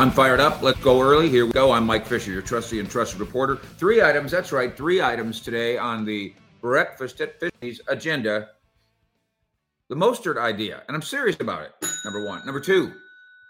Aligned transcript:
I'm 0.00 0.10
fired 0.10 0.40
up. 0.40 0.62
Let's 0.62 0.80
go 0.80 1.02
early. 1.02 1.28
Here 1.28 1.44
we 1.44 1.52
go. 1.52 1.72
I'm 1.72 1.84
Mike 1.84 2.06
Fisher, 2.06 2.30
your 2.30 2.40
trusty 2.40 2.80
and 2.80 2.88
trusted 2.88 3.20
reporter. 3.20 3.56
Three 3.56 4.00
items. 4.00 4.30
That's 4.30 4.50
right. 4.50 4.74
Three 4.74 5.02
items 5.02 5.42
today 5.42 5.76
on 5.76 6.06
the 6.06 6.32
breakfast 6.62 7.20
at 7.20 7.38
Fishy's 7.38 7.82
agenda. 7.86 8.48
The 9.90 9.96
Mostert 9.96 10.38
idea, 10.38 10.84
and 10.88 10.94
I'm 10.94 11.02
serious 11.02 11.36
about 11.38 11.64
it. 11.64 11.72
Number 12.06 12.26
one. 12.26 12.40
Number 12.46 12.60
two, 12.60 12.94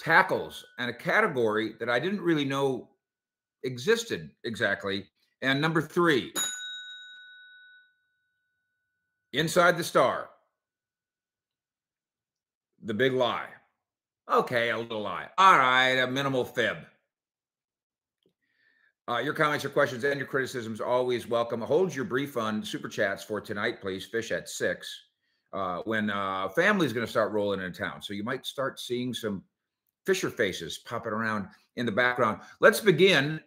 tackles, 0.00 0.64
and 0.80 0.90
a 0.90 0.92
category 0.92 1.74
that 1.78 1.88
I 1.88 2.00
didn't 2.00 2.20
really 2.20 2.44
know 2.44 2.88
existed 3.62 4.28
exactly. 4.42 5.06
And 5.42 5.60
number 5.60 5.80
three, 5.80 6.32
inside 9.32 9.78
the 9.78 9.84
star, 9.84 10.30
the 12.82 12.94
big 12.94 13.12
lie. 13.12 13.46
Okay, 14.30 14.70
a 14.70 14.78
little 14.78 15.02
lie. 15.02 15.26
All 15.38 15.58
right, 15.58 15.94
a 15.94 16.06
minimal 16.06 16.44
fib. 16.44 16.76
Uh, 19.08 19.18
your 19.18 19.34
comments, 19.34 19.64
your 19.64 19.72
questions, 19.72 20.04
and 20.04 20.18
your 20.18 20.26
criticisms 20.26 20.80
always 20.80 21.26
welcome. 21.26 21.60
Hold 21.60 21.92
your 21.92 22.04
brief 22.04 22.36
on 22.36 22.64
super 22.64 22.88
chats 22.88 23.24
for 23.24 23.40
tonight, 23.40 23.80
please. 23.80 24.06
Fish 24.06 24.30
at 24.30 24.48
six. 24.48 24.88
Uh, 25.52 25.78
when 25.84 26.10
uh, 26.10 26.48
family's 26.50 26.92
going 26.92 27.04
to 27.04 27.10
start 27.10 27.32
rolling 27.32 27.60
into 27.60 27.76
town, 27.76 28.00
so 28.00 28.14
you 28.14 28.22
might 28.22 28.46
start 28.46 28.78
seeing 28.78 29.12
some 29.12 29.42
Fisher 30.06 30.30
faces 30.30 30.78
popping 30.78 31.12
around 31.12 31.48
in 31.76 31.84
the 31.84 31.92
background. 31.92 32.40
Let's 32.60 32.80
begin. 32.80 33.40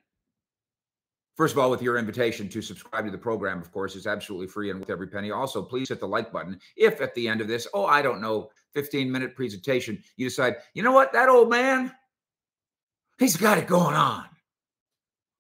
First 1.35 1.53
of 1.53 1.59
all, 1.59 1.71
with 1.71 1.81
your 1.81 1.97
invitation 1.97 2.47
to 2.49 2.61
subscribe 2.61 3.05
to 3.05 3.11
the 3.11 3.17
program, 3.17 3.59
of 3.59 3.71
course, 3.71 3.95
is 3.95 4.05
absolutely 4.05 4.47
free 4.47 4.69
and 4.69 4.79
with 4.79 4.91
every 4.91 5.07
penny. 5.07 5.31
Also, 5.31 5.63
please 5.63 5.89
hit 5.89 5.99
the 5.99 6.07
like 6.07 6.31
button. 6.31 6.59
If 6.75 7.01
at 7.01 7.15
the 7.15 7.27
end 7.27 7.41
of 7.41 7.47
this, 7.47 7.67
oh, 7.73 7.85
I 7.85 8.03
don't 8.03 8.21
know, 8.21 8.51
15 8.73 9.11
minute 9.11 9.35
presentation, 9.35 10.01
you 10.15 10.27
decide, 10.27 10.57
you 10.75 10.83
know 10.83 10.91
what, 10.91 11.11
that 11.13 11.29
old 11.29 11.49
man, 11.49 11.91
he's 13.17 13.35
got 13.35 13.57
it 13.57 13.65
going 13.65 13.95
on. 13.95 14.25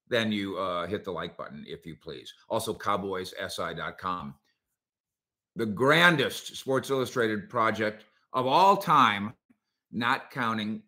Then 0.09 0.31
you 0.31 0.57
uh, 0.57 0.87
hit 0.87 1.03
the 1.03 1.11
like 1.11 1.37
button, 1.37 1.63
if 1.67 1.85
you 1.85 1.95
please. 1.95 2.33
Also, 2.49 2.73
cowboyssi.com. 2.73 4.35
The 5.55 5.65
grandest 5.67 6.55
Sports 6.55 6.89
Illustrated 6.89 7.49
project 7.49 8.05
of 8.33 8.47
all 8.47 8.77
time, 8.77 9.33
not 9.91 10.31
counting 10.31 10.81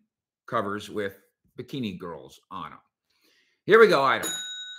covers 0.46 0.90
with 0.90 1.20
bikini 1.56 1.96
girls 1.96 2.40
on 2.50 2.70
them. 2.70 2.80
Here 3.64 3.80
we 3.80 3.86
go, 3.86 4.04
item. 4.04 4.30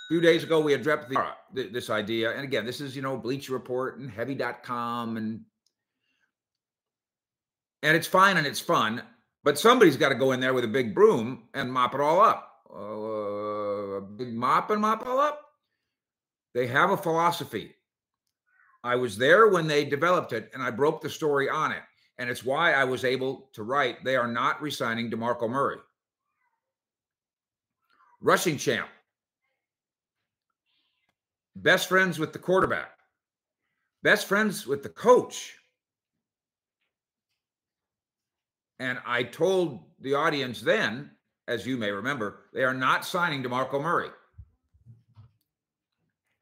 Few 0.08 0.22
days 0.22 0.42
ago, 0.42 0.58
we 0.58 0.72
had 0.72 0.82
dropped 0.82 1.10
the, 1.10 1.68
this 1.68 1.90
idea. 1.90 2.32
And 2.32 2.42
again, 2.42 2.64
this 2.64 2.80
is, 2.80 2.96
you 2.96 3.02
know, 3.02 3.16
Bleacher 3.16 3.52
Report 3.52 3.98
and 3.98 4.10
heavy.com 4.10 5.18
and 5.18 5.42
and 7.82 7.96
it's 7.96 8.06
fine 8.08 8.36
and 8.38 8.46
it's 8.46 8.58
fun, 8.58 9.02
but 9.44 9.58
somebody's 9.58 9.96
got 9.96 10.08
to 10.08 10.14
go 10.16 10.32
in 10.32 10.40
there 10.40 10.54
with 10.54 10.64
a 10.64 10.68
big 10.68 10.94
broom 10.94 11.44
and 11.54 11.72
mop 11.72 11.94
it 11.94 12.00
all 12.00 12.20
up. 12.20 12.52
Uh, 12.74 13.98
a 13.98 14.00
big 14.00 14.34
mop 14.34 14.70
and 14.70 14.80
mop 14.80 15.06
all 15.06 15.20
up. 15.20 15.42
They 16.54 16.66
have 16.66 16.90
a 16.90 16.96
philosophy. 16.96 17.74
I 18.82 18.96
was 18.96 19.16
there 19.16 19.48
when 19.48 19.66
they 19.66 19.84
developed 19.84 20.32
it, 20.32 20.50
and 20.54 20.62
I 20.62 20.70
broke 20.70 21.00
the 21.00 21.10
story 21.10 21.48
on 21.48 21.72
it, 21.72 21.82
and 22.18 22.28
it's 22.28 22.44
why 22.44 22.72
I 22.72 22.84
was 22.84 23.04
able 23.04 23.50
to 23.52 23.62
write. 23.62 24.02
They 24.04 24.16
are 24.16 24.26
not 24.26 24.60
resigning 24.60 25.10
Demarco 25.10 25.48
Murray, 25.48 25.78
rushing 28.20 28.56
champ, 28.56 28.88
best 31.62 31.88
friends 31.88 32.18
with 32.18 32.32
the 32.32 32.38
quarterback, 32.38 32.92
best 34.02 34.26
friends 34.26 34.66
with 34.66 34.82
the 34.82 34.88
coach 34.88 35.58
And 38.78 38.98
I 39.04 39.24
told 39.24 39.80
the 40.00 40.14
audience 40.14 40.60
then, 40.60 41.10
as 41.48 41.66
you 41.66 41.76
may 41.76 41.90
remember, 41.90 42.40
they 42.52 42.64
are 42.64 42.74
not 42.74 43.04
signing 43.04 43.42
DeMarco 43.42 43.82
Murray 43.82 44.10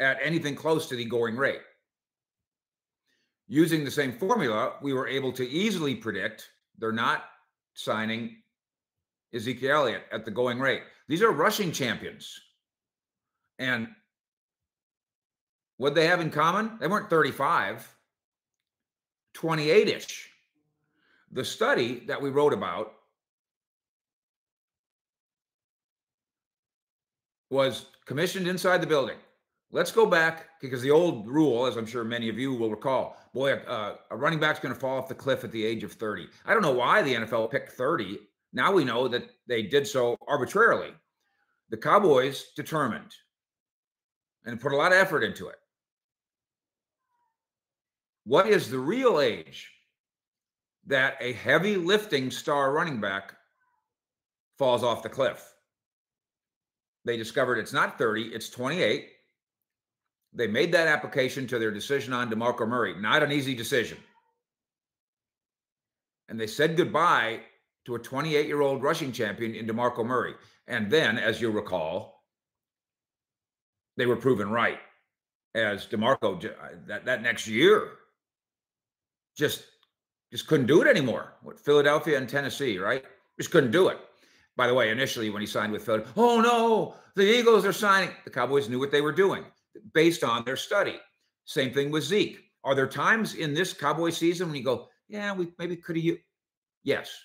at 0.01 0.19
anything 0.23 0.55
close 0.55 0.87
to 0.89 0.97
the 0.97 1.05
going 1.05 1.37
rate. 1.37 1.63
Using 3.49 3.85
the 3.85 3.91
same 3.91 4.13
formula, 4.13 4.75
we 4.83 4.93
were 4.93 5.07
able 5.07 5.33
to 5.33 5.49
easily 5.49 5.95
predict 5.95 6.51
they're 6.79 6.93
not 6.93 7.25
signing 7.75 8.37
Ezekiel 9.33 9.77
Elliott 9.77 10.03
at 10.13 10.25
the 10.25 10.31
going 10.31 10.61
rate. 10.61 10.83
These 11.09 11.23
are 11.23 11.31
rushing 11.31 11.73
champions. 11.73 12.39
And 13.59 13.89
what 15.79 15.95
they 15.95 16.07
have 16.07 16.21
in 16.21 16.31
common? 16.31 16.79
They 16.81 16.87
weren't 16.87 17.11
35, 17.11 17.89
28 19.35 19.89
ish. 19.89 20.31
The 21.33 21.45
study 21.45 22.05
that 22.07 22.21
we 22.21 22.31
wrote 22.31 22.53
about 22.53 22.93
was 27.51 27.87
commissioned 28.07 28.47
inside 28.47 28.81
the 28.81 28.87
building. 28.87 29.17
Let's 29.73 29.93
go 29.93 30.07
back 30.07 30.49
because 30.61 30.81
the 30.81 30.91
old 30.91 31.29
rule, 31.29 31.67
as 31.67 31.77
I'm 31.77 31.87
sure 31.87 32.05
many 32.05 32.29
of 32.29 32.39
you 32.39 32.55
will 32.55 32.71
recall, 32.71 33.17
boy, 33.35 33.55
uh, 33.55 33.97
a 34.11 34.17
running 34.17 34.39
back's 34.39 34.61
going 34.61 34.75
to 34.75 34.81
fall 34.81 34.97
off 34.97 35.09
the 35.09 35.15
cliff 35.15 35.45
at 35.45 35.53
the 35.53 35.65
age 35.65 35.85
of 35.85 35.93
30. 35.93 36.29
I 36.47 36.53
don't 36.53 36.63
know 36.63 36.73
why 36.73 37.03
the 37.03 37.15
NFL 37.15 37.51
picked 37.51 37.73
30. 37.73 38.19
Now 38.53 38.73
we 38.73 38.85
know 38.85 39.09
that 39.09 39.29
they 39.47 39.63
did 39.63 39.87
so 39.87 40.17
arbitrarily. 40.29 40.91
The 41.69 41.77
Cowboys 41.77 42.53
determined 42.55 43.13
and 44.45 44.61
put 44.61 44.73
a 44.73 44.77
lot 44.77 44.93
of 44.93 44.99
effort 44.99 45.25
into 45.25 45.49
it. 45.49 45.57
What 48.27 48.49
is 48.49 48.71
the 48.71 48.79
real 48.79 49.21
age 49.21 49.71
that 50.87 51.17
a 51.21 51.33
heavy 51.33 51.77
lifting 51.77 52.31
star 52.31 52.73
running 52.73 53.01
back 53.01 53.37
falls 54.59 54.83
off 54.83 55.03
the 55.03 55.09
cliff. 55.09 55.53
They 57.05 57.17
discovered 57.17 57.59
it's 57.59 57.73
not 57.73 57.99
30, 57.99 58.35
it's 58.35 58.49
28. 58.49 59.09
They 60.33 60.47
made 60.47 60.73
that 60.73 60.89
application 60.89 61.47
to 61.49 61.59
their 61.59 61.71
decision 61.71 62.13
on 62.13 62.31
DeMarco 62.31 62.67
Murray. 62.67 62.95
Not 63.01 63.23
an 63.23 63.33
easy 63.33 63.55
decision. 63.55 63.99
And 66.29 66.39
they 66.39 66.47
said 66.47 66.77
goodbye 66.77 67.41
to 67.85 67.95
a 67.95 67.99
28 67.99 68.47
year 68.47 68.61
old 68.61 68.83
rushing 68.83 69.13
champion 69.13 69.55
in 69.55 69.67
DeMarco 69.67 70.05
Murray. 70.05 70.35
And 70.67 70.91
then, 70.91 71.19
as 71.19 71.41
you 71.41 71.51
recall, 71.51 72.25
they 73.97 74.07
were 74.07 74.17
proven 74.17 74.51
right 74.51 74.79
as 75.55 75.87
DeMarco 75.87 76.45
uh, 76.45 76.69
that, 76.87 77.07
that 77.07 77.23
next 77.23 77.47
year 77.47 77.93
just 79.37 79.65
just 80.33 80.47
couldn't 80.49 80.67
do 80.67 80.83
it 80.83 80.89
anymore. 80.89 81.35
What 81.43 81.61
Philadelphia 81.61 82.19
and 82.19 82.29
Tennessee, 82.29 82.79
right? 82.79 83.05
Just 83.39 83.51
couldn't 83.51 83.71
do 83.71 83.89
it. 83.89 83.99
By 84.57 84.67
the 84.67 84.75
way, 84.75 84.91
initially 84.91 85.31
when 85.31 85.41
he 85.41 85.47
signed 85.47 85.73
with 85.73 85.85
Philadelphia, 85.85 86.15
oh 86.17 86.41
no, 86.41 86.95
the 87.15 87.23
Eagles 87.23 87.65
are 87.65 87.73
signing. 87.73 88.11
The 88.25 88.31
Cowboys 88.31 88.69
knew 88.69 88.79
what 88.79 88.91
they 88.91 89.03
were 89.03 89.13
doing 89.13 89.45
based 89.93 90.25
on 90.25 90.45
their 90.45 90.57
study. 90.57 90.99
Same 91.45 91.73
thing 91.73 91.91
with 91.91 92.05
Zeke. 92.05 92.41
Are 92.65 92.75
there 92.75 92.89
times 92.89 93.35
in 93.35 93.55
this 93.55 93.73
Cowboy 93.73 94.11
season 94.11 94.49
when 94.49 94.57
you 94.57 94.65
go, 94.65 94.89
yeah, 95.09 95.33
we 95.33 95.53
maybe 95.59 95.77
could 95.77 95.97
have? 95.97 96.05
you? 96.05 96.19
Yes, 96.83 97.17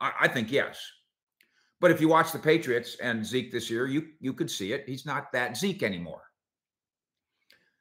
I, 0.00 0.12
I 0.22 0.28
think 0.28 0.52
yes. 0.52 0.78
But 1.80 1.90
if 1.90 2.00
you 2.00 2.08
watch 2.08 2.32
the 2.32 2.38
Patriots 2.38 2.96
and 3.02 3.24
Zeke 3.24 3.50
this 3.50 3.70
year, 3.70 3.86
you 3.86 4.08
you 4.20 4.34
could 4.34 4.50
see 4.50 4.72
it. 4.72 4.84
He's 4.86 5.06
not 5.06 5.32
that 5.32 5.56
Zeke 5.56 5.82
anymore. 5.82 6.22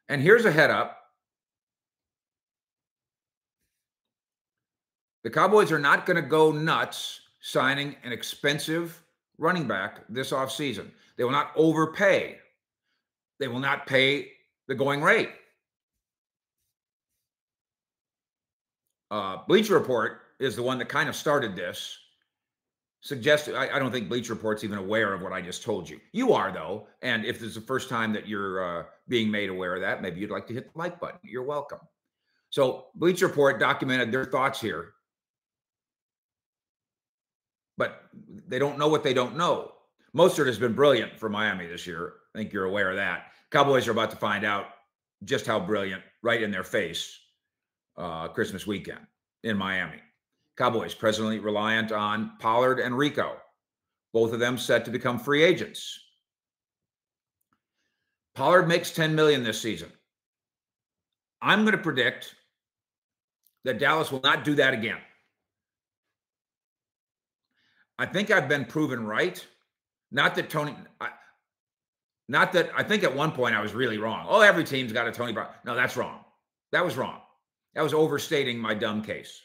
And 0.07 0.21
here's 0.21 0.45
a 0.45 0.51
head 0.51 0.71
up 0.71 0.97
The 5.23 5.29
Cowboys 5.29 5.71
are 5.71 5.79
not 5.79 6.05
going 6.05 6.15
to 6.15 6.27
go 6.27 6.51
nuts 6.51 7.21
signing 7.41 7.95
an 8.03 8.11
expensive 8.11 9.01
running 9.37 9.67
back 9.67 10.01
this 10.09 10.31
offseason. 10.31 10.91
They 11.17 11.23
will 11.23 11.31
not 11.31 11.51
overpay. 11.55 12.37
They 13.39 13.47
will 13.47 13.59
not 13.59 13.85
pay 13.85 14.31
the 14.67 14.75
going 14.75 15.01
rate. 15.01 15.31
Uh, 19.11 19.37
Bleacher 19.47 19.73
Report 19.73 20.21
is 20.39 20.55
the 20.55 20.63
one 20.63 20.77
that 20.77 20.87
kind 20.87 21.09
of 21.09 21.15
started 21.15 21.55
this. 21.55 21.97
Suggested, 23.01 23.55
I, 23.55 23.75
I, 23.75 23.79
don't 23.79 23.91
think 23.91 24.09
Bleacher 24.09 24.33
Report's 24.33 24.65
even 24.65 24.77
aware 24.77 25.13
of 25.13 25.21
what 25.21 25.31
I 25.31 25.41
just 25.41 25.63
told 25.63 25.89
you. 25.89 25.99
You 26.11 26.33
are, 26.33 26.51
though. 26.51 26.87
And 27.01 27.23
if 27.23 27.39
this 27.39 27.49
is 27.49 27.55
the 27.55 27.61
first 27.61 27.89
time 27.89 28.11
that 28.11 28.27
you're 28.27 28.81
uh, 28.81 28.83
being 29.07 29.31
made 29.31 29.49
aware 29.49 29.73
of 29.73 29.81
that, 29.81 30.01
maybe 30.01 30.19
you'd 30.19 30.29
like 30.29 30.45
to 30.47 30.53
hit 30.53 30.71
the 30.71 30.77
like 30.77 30.99
button. 30.99 31.19
You're 31.23 31.43
welcome. 31.43 31.79
So, 32.49 32.87
Bleacher 32.95 33.27
Report 33.27 33.57
documented 33.57 34.11
their 34.11 34.25
thoughts 34.25 34.59
here 34.59 34.93
but 37.79 38.03
they 38.47 38.59
don't 38.59 38.77
know 38.77 38.89
what 38.89 39.03
they 39.03 39.13
don't 39.13 39.37
know. 39.37 39.71
Mostert 40.15 40.47
has 40.47 40.59
been 40.59 40.73
brilliant 40.73 41.17
for 41.17 41.29
Miami 41.29 41.65
this 41.65 41.87
year. 41.87 42.13
I 42.35 42.39
think 42.39 42.51
you're 42.51 42.65
aware 42.65 42.89
of 42.89 42.97
that. 42.97 43.27
Cowboys 43.51 43.87
are 43.87 43.91
about 43.91 44.11
to 44.11 44.17
find 44.17 44.45
out 44.45 44.65
just 45.23 45.47
how 45.47 45.59
brilliant 45.59 46.03
right 46.21 46.43
in 46.43 46.51
their 46.51 46.65
face 46.65 47.17
uh, 47.97 48.27
Christmas 48.27 48.67
weekend 48.67 48.99
in 49.43 49.57
Miami. 49.57 49.99
Cowboys 50.57 50.93
presently 50.93 51.39
reliant 51.39 51.93
on 51.93 52.33
Pollard 52.39 52.79
and 52.79 52.97
Rico, 52.97 53.37
both 54.11 54.33
of 54.33 54.39
them 54.39 54.57
set 54.57 54.83
to 54.85 54.91
become 54.91 55.17
free 55.17 55.41
agents. 55.41 55.97
Pollard 58.35 58.67
makes 58.67 58.91
10 58.91 59.15
million 59.15 59.41
this 59.41 59.61
season. 59.61 59.89
I'm 61.41 61.61
going 61.61 61.77
to 61.77 61.81
predict 61.81 62.35
that 63.63 63.79
Dallas 63.79 64.11
will 64.11 64.21
not 64.21 64.43
do 64.43 64.55
that 64.55 64.73
again. 64.73 64.97
I 67.99 68.05
think 68.05 68.31
I've 68.31 68.47
been 68.47 68.65
proven 68.65 69.05
right 69.05 69.45
Not 70.09 70.33
that 70.35 70.49
Tony, 70.49 70.73
I, 70.99 71.09
not 72.29 72.53
that 72.53 72.71
I 72.75 72.81
think 72.81 73.03
at 73.03 73.15
one 73.15 73.31
point 73.31 73.55
I 73.55 73.61
was 73.61 73.73
really 73.73 73.97
wrong. 73.97 74.25
Oh, 74.27 74.41
every 74.41 74.63
team's 74.63 74.93
got 74.93 75.07
a 75.07 75.11
Tony 75.11 75.33
Brown. 75.33 75.49
No, 75.65 75.75
that's 75.75 75.97
wrong. 75.97 76.23
That 76.71 76.85
was 76.85 76.97
wrong. 76.97 77.19
That 77.75 77.83
was 77.83 77.93
overstating 77.93 78.57
my 78.57 78.73
dumb 78.73 79.03
case. 79.03 79.41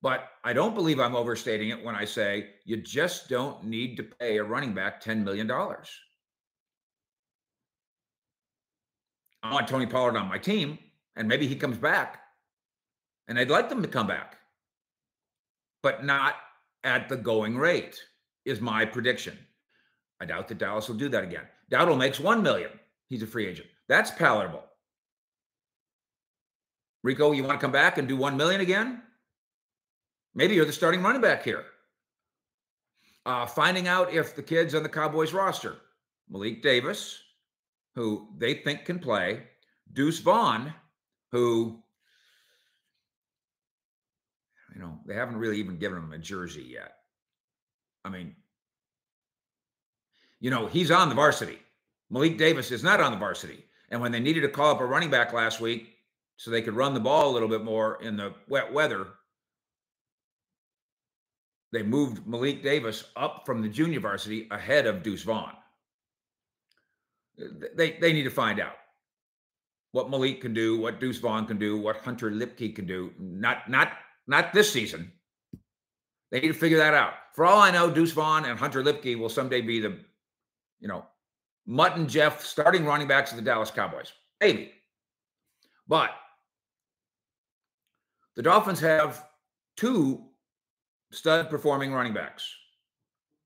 But 0.00 0.28
I 0.44 0.52
don't 0.52 0.74
believe 0.74 1.00
I'm 1.00 1.14
overstating 1.14 1.70
it 1.70 1.84
when 1.84 1.94
I 1.94 2.04
say 2.04 2.50
you 2.64 2.76
just 2.76 3.28
don't 3.28 3.64
need 3.64 3.96
to 3.96 4.02
pay 4.02 4.38
a 4.38 4.44
running 4.44 4.74
back 4.74 5.02
$10 5.02 5.22
million. 5.22 5.50
I 5.50 5.76
want 9.52 9.68
Tony 9.68 9.86
Pollard 9.86 10.16
on 10.16 10.28
my 10.28 10.38
team, 10.38 10.78
and 11.16 11.28
maybe 11.28 11.46
he 11.46 11.56
comes 11.56 11.78
back. 11.78 12.18
And 13.28 13.38
I'd 13.38 13.50
like 13.50 13.68
them 13.68 13.82
to 13.82 13.88
come 13.88 14.06
back, 14.06 14.36
but 15.82 16.04
not 16.04 16.34
at 16.84 17.08
the 17.08 17.16
going 17.16 17.56
rate, 17.56 18.00
is 18.44 18.60
my 18.60 18.84
prediction. 18.84 19.38
I 20.20 20.24
doubt 20.24 20.48
that 20.48 20.58
Dallas 20.58 20.88
will 20.88 20.96
do 20.96 21.08
that 21.08 21.24
again. 21.24 21.44
Dowdle 21.70 21.98
makes 21.98 22.20
one 22.20 22.42
million. 22.42 22.70
He's 23.08 23.22
a 23.22 23.26
free 23.26 23.46
agent. 23.46 23.68
That's 23.88 24.10
palatable. 24.10 24.64
Rico, 27.02 27.32
you 27.32 27.42
want 27.42 27.58
to 27.58 27.64
come 27.64 27.72
back 27.72 27.98
and 27.98 28.06
do 28.06 28.16
one 28.16 28.36
million 28.36 28.60
again? 28.60 29.02
Maybe 30.34 30.54
you're 30.54 30.64
the 30.64 30.72
starting 30.72 31.02
running 31.02 31.20
back 31.20 31.42
here. 31.42 31.64
Uh, 33.26 33.46
finding 33.46 33.86
out 33.86 34.12
if 34.12 34.34
the 34.34 34.42
kids 34.42 34.74
on 34.74 34.82
the 34.82 34.88
Cowboys 34.88 35.32
roster, 35.32 35.76
Malik 36.28 36.62
Davis, 36.62 37.20
who 37.94 38.28
they 38.38 38.54
think 38.54 38.84
can 38.84 38.98
play, 38.98 39.42
Deuce 39.92 40.20
Vaughn, 40.20 40.72
who, 41.30 41.82
you 44.74 44.80
know, 44.80 44.98
they 45.06 45.14
haven't 45.14 45.36
really 45.36 45.58
even 45.58 45.78
given 45.78 45.98
him 45.98 46.12
a 46.12 46.18
jersey 46.18 46.66
yet. 46.68 46.94
I 48.04 48.08
mean, 48.08 48.34
you 50.40 50.50
know, 50.50 50.66
he's 50.66 50.90
on 50.90 51.08
the 51.08 51.14
varsity. 51.14 51.58
Malik 52.10 52.36
Davis 52.36 52.70
is 52.70 52.82
not 52.82 53.00
on 53.00 53.12
the 53.12 53.18
varsity. 53.18 53.64
And 53.90 54.00
when 54.00 54.12
they 54.12 54.20
needed 54.20 54.40
to 54.42 54.48
call 54.48 54.72
up 54.72 54.80
a 54.80 54.86
running 54.86 55.10
back 55.10 55.32
last 55.32 55.60
week 55.60 55.88
so 56.36 56.50
they 56.50 56.62
could 56.62 56.74
run 56.74 56.94
the 56.94 57.00
ball 57.00 57.30
a 57.30 57.32
little 57.32 57.48
bit 57.48 57.62
more 57.62 58.02
in 58.02 58.16
the 58.16 58.34
wet 58.48 58.72
weather, 58.72 59.06
they 61.72 61.82
moved 61.82 62.26
Malik 62.26 62.62
Davis 62.62 63.04
up 63.16 63.44
from 63.46 63.62
the 63.62 63.68
junior 63.68 64.00
varsity 64.00 64.48
ahead 64.50 64.86
of 64.86 65.02
Deuce 65.02 65.22
Vaughn. 65.22 65.52
Uh, 67.40 67.46
they 67.74 67.92
they 67.92 68.12
need 68.12 68.24
to 68.24 68.30
find 68.30 68.60
out 68.60 68.76
what 69.92 70.10
Malik 70.10 70.40
can 70.40 70.52
do, 70.52 70.78
what 70.78 71.00
Deuce 71.00 71.18
Vaughn 71.18 71.46
can 71.46 71.58
do, 71.58 71.78
what 71.78 71.96
Hunter 71.96 72.30
Luepke 72.30 72.74
can 72.74 72.86
do. 72.86 73.12
Not 73.18 73.70
not 73.70 73.92
not 74.26 74.52
this 74.52 74.72
season. 74.72 75.12
They 76.30 76.40
need 76.40 76.48
to 76.48 76.54
figure 76.54 76.78
that 76.78 76.94
out. 76.94 77.14
For 77.34 77.44
all 77.44 77.60
I 77.60 77.70
know, 77.70 77.90
Deuce 77.90 78.12
Vaughn 78.12 78.44
and 78.44 78.58
Hunter 78.58 78.82
Luepke 78.82 79.18
will 79.18 79.28
someday 79.28 79.60
be 79.60 79.80
the, 79.80 79.98
you 80.80 80.88
know, 80.88 81.04
Mutt 81.66 81.96
and 81.96 82.08
Jeff 82.08 82.44
starting 82.44 82.84
running 82.84 83.08
backs 83.08 83.30
of 83.30 83.36
the 83.36 83.42
Dallas 83.42 83.70
Cowboys. 83.70 84.12
Maybe. 84.40 84.72
But 85.86 86.10
the 88.34 88.42
Dolphins 88.42 88.80
have 88.80 89.24
two 89.76 90.24
stud 91.10 91.50
performing 91.50 91.92
running 91.92 92.14
backs. 92.14 92.52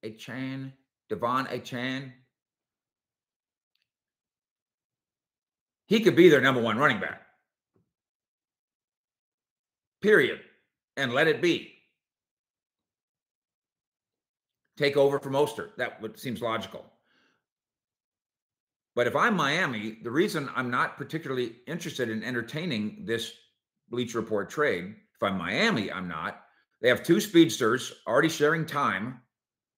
Achane, 0.05 0.73
De'Von 1.11 1.49
Achane, 1.49 2.13
he 5.87 6.01
could 6.01 6.17
be 6.17 6.29
their 6.29 6.41
number 6.41 6.61
one 6.61 6.79
running 6.79 7.01
back. 7.01 7.23
Period. 10.03 10.41
And 10.97 11.13
let 11.13 11.29
it 11.29 11.43
be. 11.43 11.73
Take 14.77 14.97
over 14.97 15.19
from 15.19 15.35
Mostert. 15.35 15.77
That 15.77 16.01
would, 16.03 16.19
seems 16.19 16.41
logical. 16.41 16.85
But 18.95 19.07
if 19.07 19.15
I'm 19.15 19.37
Miami, 19.37 19.99
the 20.03 20.11
reason 20.11 20.49
I'm 20.57 20.71
not 20.71 20.97
particularly 20.97 21.57
interested 21.67 22.09
in 22.09 22.23
entertaining 22.23 23.05
this 23.05 23.33
Bleacher 23.91 24.21
Report 24.21 24.49
trade, 24.49 24.95
if 25.15 25.23
I'm 25.23 25.37
Miami, 25.37 25.93
I'm 25.93 26.09
not. 26.09 26.43
They 26.81 26.89
have 26.89 27.03
two 27.03 27.21
speedsters 27.21 27.93
already 28.07 28.29
sharing 28.29 28.65
time. 28.67 29.21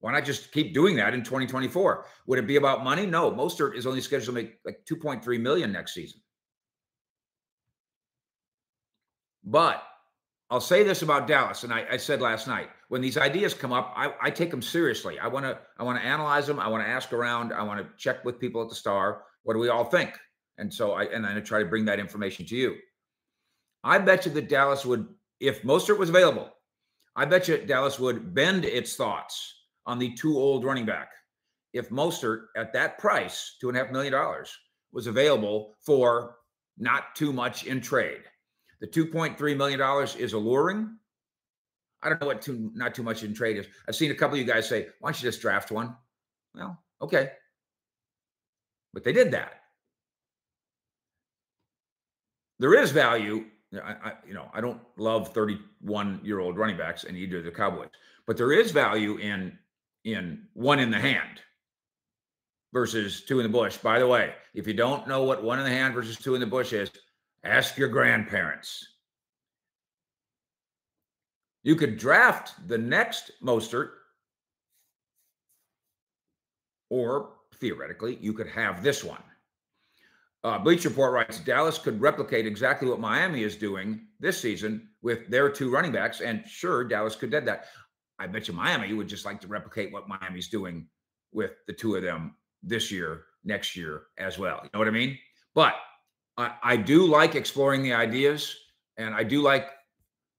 Why 0.01 0.13
not 0.13 0.25
just 0.25 0.53
keep 0.53 0.73
doing 0.73 0.95
that 0.97 1.15
in 1.15 1.25
2024? 1.25 2.05
Would 2.27 2.39
it 2.39 2.47
be 2.47 2.57
about 2.57 2.85
money? 2.85 3.07
No. 3.07 3.31
Mostert 3.31 3.77
is 3.77 3.87
only 3.87 4.01
scheduled 4.01 4.37
to 4.37 4.43
make 4.43 4.55
like 4.65 4.85
2.3 4.89 5.41
million 5.41 5.73
next 5.73 5.95
season. 5.95 6.21
But 9.43 9.83
I'll 10.51 10.61
say 10.61 10.83
this 10.83 11.03
about 11.03 11.27
Dallas, 11.27 11.65
and 11.65 11.73
I, 11.73 11.85
I 11.91 11.97
said 11.99 12.23
last 12.23 12.47
night, 12.47 12.71
when 12.89 13.03
these 13.03 13.19
ideas 13.19 13.53
come 13.53 13.73
up, 13.73 13.93
I, 13.95 14.15
I 14.23 14.31
take 14.31 14.51
them 14.51 14.63
seriously. 14.63 15.19
I 15.19 15.29
want 15.29 15.45
to 15.45 15.59
I 15.79 15.83
want 15.83 16.01
to 16.01 16.07
analyze 16.07 16.47
them. 16.47 16.59
I 16.59 16.69
want 16.69 16.83
to 16.85 16.89
ask 16.89 17.13
around. 17.13 17.53
I 17.53 17.63
want 17.63 17.81
to 17.81 17.89
check 17.99 18.25
with 18.25 18.41
people 18.41 18.63
at 18.63 18.71
the 18.71 18.75
Star. 18.75 19.25
What 19.43 19.55
do 19.55 19.61
we 19.61 19.69
all 19.69 19.85
think? 19.85 20.19
And 20.57 20.73
so 20.73 20.93
I 20.93 21.05
and 21.05 21.27
I 21.27 21.39
try 21.41 21.59
to 21.61 21.67
bring 21.67 21.85
that 21.85 22.01
information 22.01 22.47
to 22.47 22.57
you. 22.57 22.77
I 23.85 23.99
bet 23.99 24.27
you 24.27 24.33
that 24.33 24.49
Dallas 24.49 24.85
would, 24.87 25.07
if 25.39 25.63
Mostert 25.63 25.99
was 25.99 26.09
available, 26.09 26.51
I 27.15 27.27
bet 27.27 27.47
you 27.47 27.59
Dallas 27.59 27.99
would 27.99 28.35
bend 28.35 28.65
its 28.65 28.97
thoughts 28.97 29.55
on 29.87 29.99
the 29.99 30.15
two 30.15 30.37
old 30.37 30.65
running 30.65 30.87
back 30.87 31.11
if 31.73 31.91
Mostert 31.91 32.47
at 32.57 32.73
that 32.73 32.99
price, 32.99 33.57
two 33.61 33.69
and 33.69 33.77
a 33.77 33.83
half 33.83 33.93
million 33.93 34.13
dollars, 34.13 34.57
was 34.93 35.07
available 35.07 35.75
for 35.81 36.37
not 36.79 37.15
too 37.15 37.33
much 37.33 37.65
in 37.65 37.81
trade. 37.81 38.23
The 38.81 38.87
$2.3 38.87 39.57
million 39.57 40.09
is 40.19 40.33
alluring. 40.33 40.97
I 42.03 42.09
don't 42.09 42.21
know 42.21 42.29
what 42.29 42.43
too 42.43 42.71
not 42.75 42.95
too 42.95 43.03
much 43.03 43.25
in 43.25 43.35
trade 43.35 43.57
is. 43.57 43.67
I've 43.89 43.97
seen 43.97 44.13
a 44.13 44.15
couple 44.15 44.35
of 44.35 44.41
you 44.41 44.47
guys 44.47 44.69
say, 44.69 44.87
why 45.01 45.11
don't 45.11 45.21
you 45.21 45.29
just 45.29 45.41
draft 45.41 45.71
one? 45.71 45.97
Well, 46.55 46.81
okay. 47.03 47.33
But 48.95 49.03
they 49.03 49.13
did 49.13 49.33
that. 49.33 49.55
There 52.61 52.75
is 52.75 52.93
value. 52.93 53.47
I, 53.75 53.95
I 54.05 54.13
you 54.27 54.35
know, 54.35 54.49
I 54.55 54.61
don't 54.61 54.81
love 54.97 55.35
31 55.35 56.21
year 56.23 56.39
old 56.39 56.57
running 56.57 56.77
backs 56.77 57.05
and 57.05 57.17
either 57.17 57.43
the 57.43 57.51
Cowboys, 57.51 57.91
but 58.27 58.37
there 58.37 58.53
is 58.53 58.71
value 58.71 59.19
in 59.19 59.59
in 60.05 60.45
one 60.55 60.79
in 60.79 60.91
the 60.91 60.99
hand 60.99 61.41
versus 62.73 63.23
two 63.23 63.41
in 63.41 63.45
the 63.45 63.53
bush. 63.53 63.77
By 63.77 63.99
the 63.99 64.07
way, 64.07 64.35
if 64.55 64.67
you 64.67 64.75
don't 64.75 65.09
know 65.09 65.25
what 65.25 65.43
one 65.43 65.59
in 65.59 65.65
the 65.65 65.71
hand 65.71 65.95
versus 65.95 66.17
two 66.17 66.35
in 66.35 66.41
the 66.41 66.47
bush 66.47 66.73
is, 66.73 66.91
ask 67.45 67.77
your 67.77 67.89
grandparents. 67.89 68.87
You 71.63 71.77
could 71.77 71.99
draft 71.99 72.55
the 72.69 72.79
next 72.79 73.33
Mostert, 73.43 73.91
or 76.91 77.31
theoretically, 77.57 78.19
you 78.21 78.33
could 78.33 78.49
have 78.49 78.83
this 78.83 79.05
one. 79.05 79.23
Uh, 80.45 80.59
Bleacher 80.59 80.89
Report 80.89 81.13
writes 81.13 81.41
Dallas 81.41 81.79
could 81.79 82.01
replicate 82.01 82.47
exactly 82.47 82.89
what 82.89 83.01
Miami 83.01 83.43
is 83.43 83.57
doing 83.57 84.07
this 84.21 84.41
season 84.41 84.89
with 85.03 85.29
their 85.29 85.51
two 85.51 85.71
running 85.71 85.93
backs, 85.93 86.21
and 86.21 86.47
sure, 86.47 86.85
Dallas 86.85 87.17
could 87.17 87.31
do 87.31 87.41
that. 87.41 87.67
I 88.19 88.27
bet 88.27 88.49
you 88.49 88.55
Miami 88.55 88.93
would 88.95 89.09
just 89.09 89.25
like 89.25 89.41
to 89.41 89.49
replicate 89.49 89.93
what 89.93 90.09
Miami's 90.09 90.49
doing 90.49 90.87
with 91.33 91.53
the 91.67 91.73
two 91.73 91.97
of 91.97 92.03
them 92.03 92.35
this 92.63 92.91
year, 92.91 93.25
next 93.45 93.77
year 93.77 94.05
as 94.17 94.39
well. 94.39 94.61
You 94.63 94.71
know 94.73 94.79
what 94.79 94.89
I 94.89 94.93
mean? 94.93 95.19
But 95.55 95.75
I, 96.39 96.53
I 96.63 96.77
do 96.77 97.05
like 97.05 97.35
exploring 97.35 97.83
the 97.83 97.93
ideas, 97.93 98.57
and 98.97 99.15
I 99.15 99.25
do 99.25 99.43
like 99.43 99.67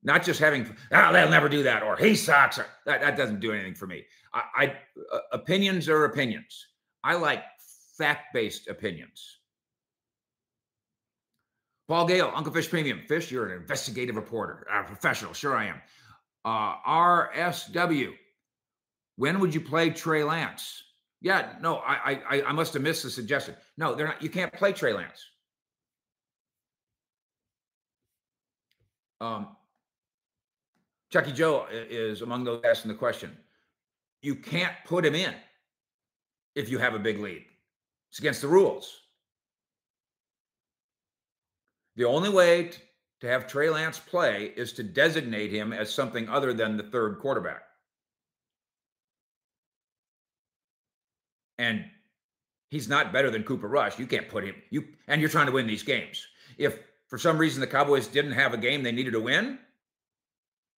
not 0.02 0.24
just 0.24 0.40
having 0.40 0.66
oh, 0.94 1.14
they'll 1.14 1.30
never 1.30 1.50
do 1.50 1.62
that 1.64 1.84
or 1.84 1.98
he 1.98 2.16
sucks. 2.16 2.58
Or, 2.58 2.66
that 2.86 3.02
that 3.02 3.18
doesn't 3.18 3.42
do 3.42 3.52
anything 3.52 3.76
for 3.76 3.86
me. 3.86 4.06
I, 4.34 4.44
I 4.56 4.66
uh, 5.14 5.20
opinions 5.34 5.90
are 5.90 6.06
opinions. 6.06 6.66
I 7.04 7.16
like 7.16 7.44
fact 7.98 8.34
based 8.34 8.68
opinions. 8.68 9.40
Paul 11.90 12.06
Gale, 12.06 12.32
Uncle 12.34 12.54
Fish 12.54 12.70
Premium. 12.70 13.02
Fish, 13.08 13.32
you're 13.32 13.48
an 13.48 13.58
investigative 13.58 14.16
reporter, 14.16 14.66
a 14.72 14.84
professional. 14.84 15.34
Sure, 15.34 15.56
I 15.56 15.66
am. 15.66 15.82
Uh, 16.46 16.76
RSW, 16.88 18.14
when 19.18 19.40
would 19.40 19.54
you 19.54 19.60
play 19.60 19.90
Trey 19.90 20.24
Lance? 20.24 20.84
Yeah, 21.22 21.54
no, 21.62 21.78
I, 21.80 22.22
I 22.30 22.42
I 22.44 22.52
must 22.54 22.74
have 22.74 22.84
missed 22.84 23.04
the 23.04 23.10
suggestion. 23.10 23.56
No, 23.78 23.96
they're 23.96 24.08
not. 24.08 24.22
You 24.22 24.30
can't 24.30 24.54
play 24.54 24.72
Trey 24.72 24.94
Lance. 24.94 25.26
Um, 29.22 29.48
Chucky 31.12 31.32
Joe 31.32 31.66
is 31.72 32.22
among 32.22 32.44
those 32.44 32.62
asking 32.64 32.90
the 32.90 32.98
question. 32.98 33.36
You 34.22 34.36
can't 34.36 34.74
put 34.86 35.06
him 35.06 35.16
in 35.16 35.34
if 36.56 36.70
you 36.70 36.78
have 36.78 36.94
a 36.94 37.00
big 37.00 37.20
lead. 37.20 37.46
It's 38.10 38.20
against 38.20 38.42
the 38.42 38.48
rules. 38.48 39.02
The 41.96 42.06
only 42.06 42.30
way 42.30 42.72
to 43.22 43.28
have 43.28 43.48
Trey 43.48 43.70
Lance 43.70 44.00
play 44.00 44.54
is 44.56 44.72
to 44.74 44.84
designate 44.84 45.52
him 45.52 45.74
as 45.74 45.94
something 45.94 46.30
other 46.30 46.54
than 46.54 46.78
the 46.78 46.84
third 46.84 47.20
quarterback. 47.20 47.64
And 51.58 51.84
he's 52.70 52.88
not 52.88 53.12
better 53.12 53.30
than 53.30 53.44
Cooper 53.44 53.68
Rush. 53.68 54.00
You 54.00 54.08
can't 54.08 54.30
put 54.30 54.46
him 54.46 54.56
you 54.70 54.88
and 55.08 55.20
you're 55.20 55.30
trying 55.30 55.48
to 55.48 55.52
win 55.52 55.68
these 55.68 55.84
games. 55.84 56.26
If 56.58 56.80
for 57.10 57.18
some 57.18 57.38
reason 57.38 57.60
the 57.60 57.68
Cowboys 57.68 58.08
didn't 58.08 58.32
have 58.34 58.54
a 58.54 58.58
game 58.58 58.84
they 58.84 58.92
needed 58.92 59.14
to 59.14 59.20
win, 59.20 59.60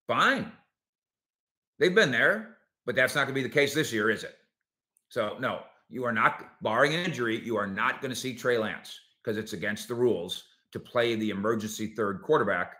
fine. 0.06 0.50
They've 1.78 1.94
been 1.94 2.10
there, 2.10 2.56
but 2.86 2.94
that's 2.94 3.14
not 3.14 3.22
going 3.22 3.34
to 3.34 3.40
be 3.40 3.42
the 3.42 3.52
case 3.52 3.74
this 3.74 3.92
year, 3.92 4.10
is 4.10 4.24
it? 4.24 4.36
So 5.08 5.36
no, 5.40 5.60
you 5.88 6.04
are 6.04 6.12
not 6.12 6.62
barring 6.62 6.94
an 6.94 7.04
injury. 7.04 7.40
You 7.44 7.56
are 7.56 7.66
not 7.66 8.00
going 8.00 8.10
to 8.10 8.16
see 8.16 8.34
Trey 8.34 8.58
Lance 8.58 8.98
because 9.22 9.36
it's 9.36 9.52
against 9.52 9.88
the 9.88 9.94
rules 9.94 10.44
to 10.72 10.78
play 10.78 11.16
the 11.16 11.30
emergency 11.30 11.88
third 11.88 12.22
quarterback 12.22 12.76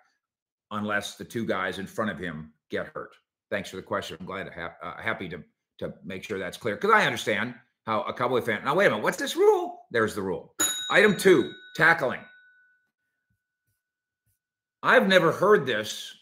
unless 0.71 1.16
the 1.16 1.25
two 1.25 1.45
guys 1.45 1.78
in 1.78 1.87
front 1.87 2.11
of 2.11 2.19
him 2.19 2.52
get 2.71 2.87
hurt. 2.95 3.11
Thanks 3.50 3.69
for 3.69 3.76
the 3.76 3.83
question. 3.83 4.16
I'm 4.21 4.26
glad 4.26 4.45
to 4.45 4.52
have 4.52 4.73
uh, 4.83 4.95
happy 4.97 5.28
to 5.30 5.42
to 5.78 5.95
make 6.04 6.23
sure 6.23 6.38
that's 6.38 6.59
clear 6.59 6.76
because 6.76 6.92
I 6.95 7.07
understand 7.07 7.54
how 7.87 8.02
a 8.02 8.12
Cowboy 8.12 8.42
fan. 8.42 8.62
Now 8.64 8.75
wait 8.75 8.87
a 8.87 8.90
minute, 8.90 9.02
what's 9.02 9.16
this 9.16 9.35
rule? 9.35 9.80
There's 9.90 10.14
the 10.14 10.23
rule. 10.23 10.54
Item 10.90 11.16
two, 11.16 11.52
tackling. 11.75 12.21
I've 14.83 15.07
never 15.07 15.31
heard 15.31 15.67
this 15.67 16.15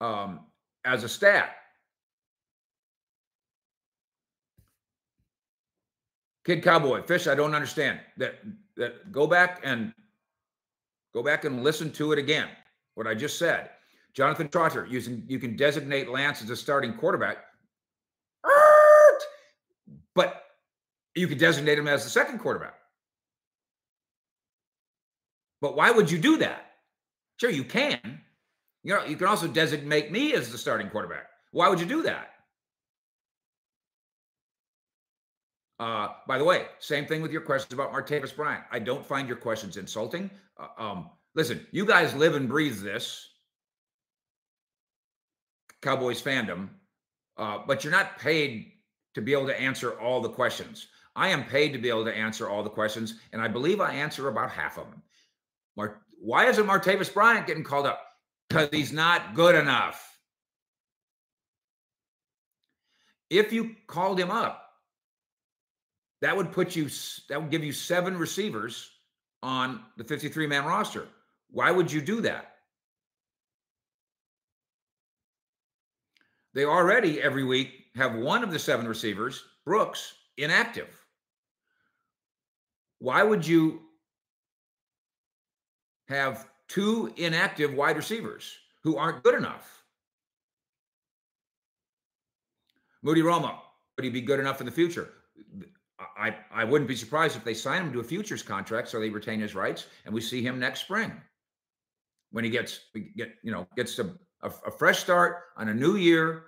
um, 0.00 0.40
as 0.84 1.02
a 1.04 1.08
stat. 1.08 1.56
Kid 6.44 6.62
Cowboy, 6.62 7.02
Fish, 7.02 7.26
I 7.26 7.34
don't 7.34 7.54
understand 7.54 8.00
that. 8.18 8.40
That 8.76 9.12
go 9.12 9.28
back 9.28 9.60
and 9.62 9.94
go 11.14 11.22
back 11.22 11.44
and 11.44 11.62
listen 11.62 11.92
to 11.92 12.10
it 12.12 12.18
again. 12.18 12.48
What 12.96 13.06
I 13.06 13.14
just 13.14 13.38
said. 13.38 13.70
Jonathan 14.14 14.48
Trotter, 14.48 14.86
using 14.88 15.24
you 15.26 15.38
can 15.38 15.56
designate 15.56 16.08
Lance 16.08 16.42
as 16.42 16.50
a 16.50 16.56
starting 16.56 16.94
quarterback, 16.94 17.38
but 20.14 20.42
you 21.16 21.26
can 21.26 21.38
designate 21.38 21.78
him 21.78 21.88
as 21.88 22.04
the 22.04 22.10
second 22.10 22.38
quarterback. 22.38 22.74
But 25.64 25.76
why 25.76 25.90
would 25.90 26.10
you 26.10 26.18
do 26.18 26.36
that? 26.36 26.72
Sure, 27.38 27.48
you 27.48 27.64
can. 27.64 28.20
You 28.82 28.92
know, 28.92 29.04
you 29.06 29.16
can 29.16 29.26
also 29.26 29.48
designate 29.48 30.12
me 30.12 30.34
as 30.34 30.52
the 30.52 30.58
starting 30.58 30.90
quarterback. 30.90 31.24
Why 31.52 31.70
would 31.70 31.80
you 31.80 31.86
do 31.86 32.02
that? 32.02 32.32
Uh, 35.80 36.08
by 36.28 36.36
the 36.36 36.44
way, 36.44 36.66
same 36.80 37.06
thing 37.06 37.22
with 37.22 37.32
your 37.32 37.40
questions 37.40 37.72
about 37.72 37.94
Martavis 37.94 38.36
Bryant. 38.36 38.64
I 38.70 38.78
don't 38.78 39.06
find 39.06 39.26
your 39.26 39.38
questions 39.38 39.78
insulting. 39.78 40.30
Uh, 40.58 40.66
um, 40.76 41.10
listen, 41.34 41.66
you 41.70 41.86
guys 41.86 42.14
live 42.14 42.34
and 42.34 42.46
breathe 42.46 42.82
this 42.82 43.26
Cowboys 45.80 46.20
fandom, 46.20 46.68
uh, 47.38 47.60
but 47.66 47.82
you're 47.84 47.90
not 47.90 48.18
paid 48.18 48.70
to 49.14 49.22
be 49.22 49.32
able 49.32 49.46
to 49.46 49.58
answer 49.58 49.98
all 49.98 50.20
the 50.20 50.28
questions. 50.28 50.88
I 51.16 51.28
am 51.30 51.42
paid 51.44 51.72
to 51.72 51.78
be 51.78 51.88
able 51.88 52.04
to 52.04 52.14
answer 52.14 52.50
all 52.50 52.62
the 52.62 52.68
questions, 52.68 53.14
and 53.32 53.40
I 53.40 53.48
believe 53.48 53.80
I 53.80 53.94
answer 53.94 54.28
about 54.28 54.50
half 54.50 54.76
of 54.76 54.90
them. 54.90 55.02
Mar- 55.76 56.02
Why 56.18 56.46
isn't 56.46 56.66
Martavis 56.66 57.12
Bryant 57.12 57.46
getting 57.46 57.64
called 57.64 57.86
up? 57.86 58.00
Because 58.48 58.68
he's 58.70 58.92
not 58.92 59.34
good 59.34 59.54
enough. 59.54 60.10
If 63.30 63.52
you 63.52 63.74
called 63.86 64.20
him 64.20 64.30
up, 64.30 64.60
that 66.20 66.36
would 66.36 66.52
put 66.52 66.76
you 66.76 66.88
that 67.28 67.40
would 67.40 67.50
give 67.50 67.64
you 67.64 67.72
seven 67.72 68.16
receivers 68.16 68.90
on 69.42 69.80
the 69.96 70.04
53 70.04 70.46
man 70.46 70.64
roster. 70.64 71.06
Why 71.50 71.70
would 71.70 71.90
you 71.90 72.00
do 72.00 72.20
that? 72.22 72.52
They 76.54 76.64
already 76.64 77.20
every 77.20 77.44
week 77.44 77.86
have 77.96 78.14
one 78.14 78.44
of 78.44 78.52
the 78.52 78.58
seven 78.58 78.86
receivers, 78.86 79.44
Brooks, 79.64 80.14
inactive. 80.38 80.88
Why 83.00 83.22
would 83.22 83.46
you 83.46 83.82
have 86.08 86.48
two 86.68 87.12
inactive 87.16 87.74
wide 87.74 87.96
receivers 87.96 88.56
who 88.82 88.96
aren't 88.96 89.22
good 89.22 89.34
enough? 89.34 89.84
Moody 93.02 93.22
Roma, 93.22 93.60
would 93.96 94.04
he 94.04 94.10
be 94.10 94.20
good 94.20 94.40
enough 94.40 94.60
in 94.60 94.66
the 94.66 94.72
future? 94.72 95.10
I, 96.16 96.36
I 96.52 96.64
wouldn't 96.64 96.88
be 96.88 96.96
surprised 96.96 97.36
if 97.36 97.44
they 97.44 97.54
sign 97.54 97.82
him 97.82 97.92
to 97.92 98.00
a 98.00 98.04
futures 98.04 98.42
contract 98.42 98.88
so 98.88 98.98
they 98.98 99.10
retain 99.10 99.40
his 99.40 99.54
rights 99.54 99.86
and 100.04 100.14
we 100.14 100.20
see 100.20 100.42
him 100.42 100.58
next 100.58 100.80
spring 100.80 101.12
when 102.30 102.44
he 102.44 102.50
gets 102.50 102.80
get 103.16 103.34
you 103.42 103.52
know 103.52 103.66
gets 103.76 103.98
a, 104.00 104.12
a, 104.42 104.50
a 104.66 104.70
fresh 104.70 104.98
start 104.98 105.44
on 105.56 105.68
a 105.68 105.74
new 105.74 105.96
year 105.96 106.46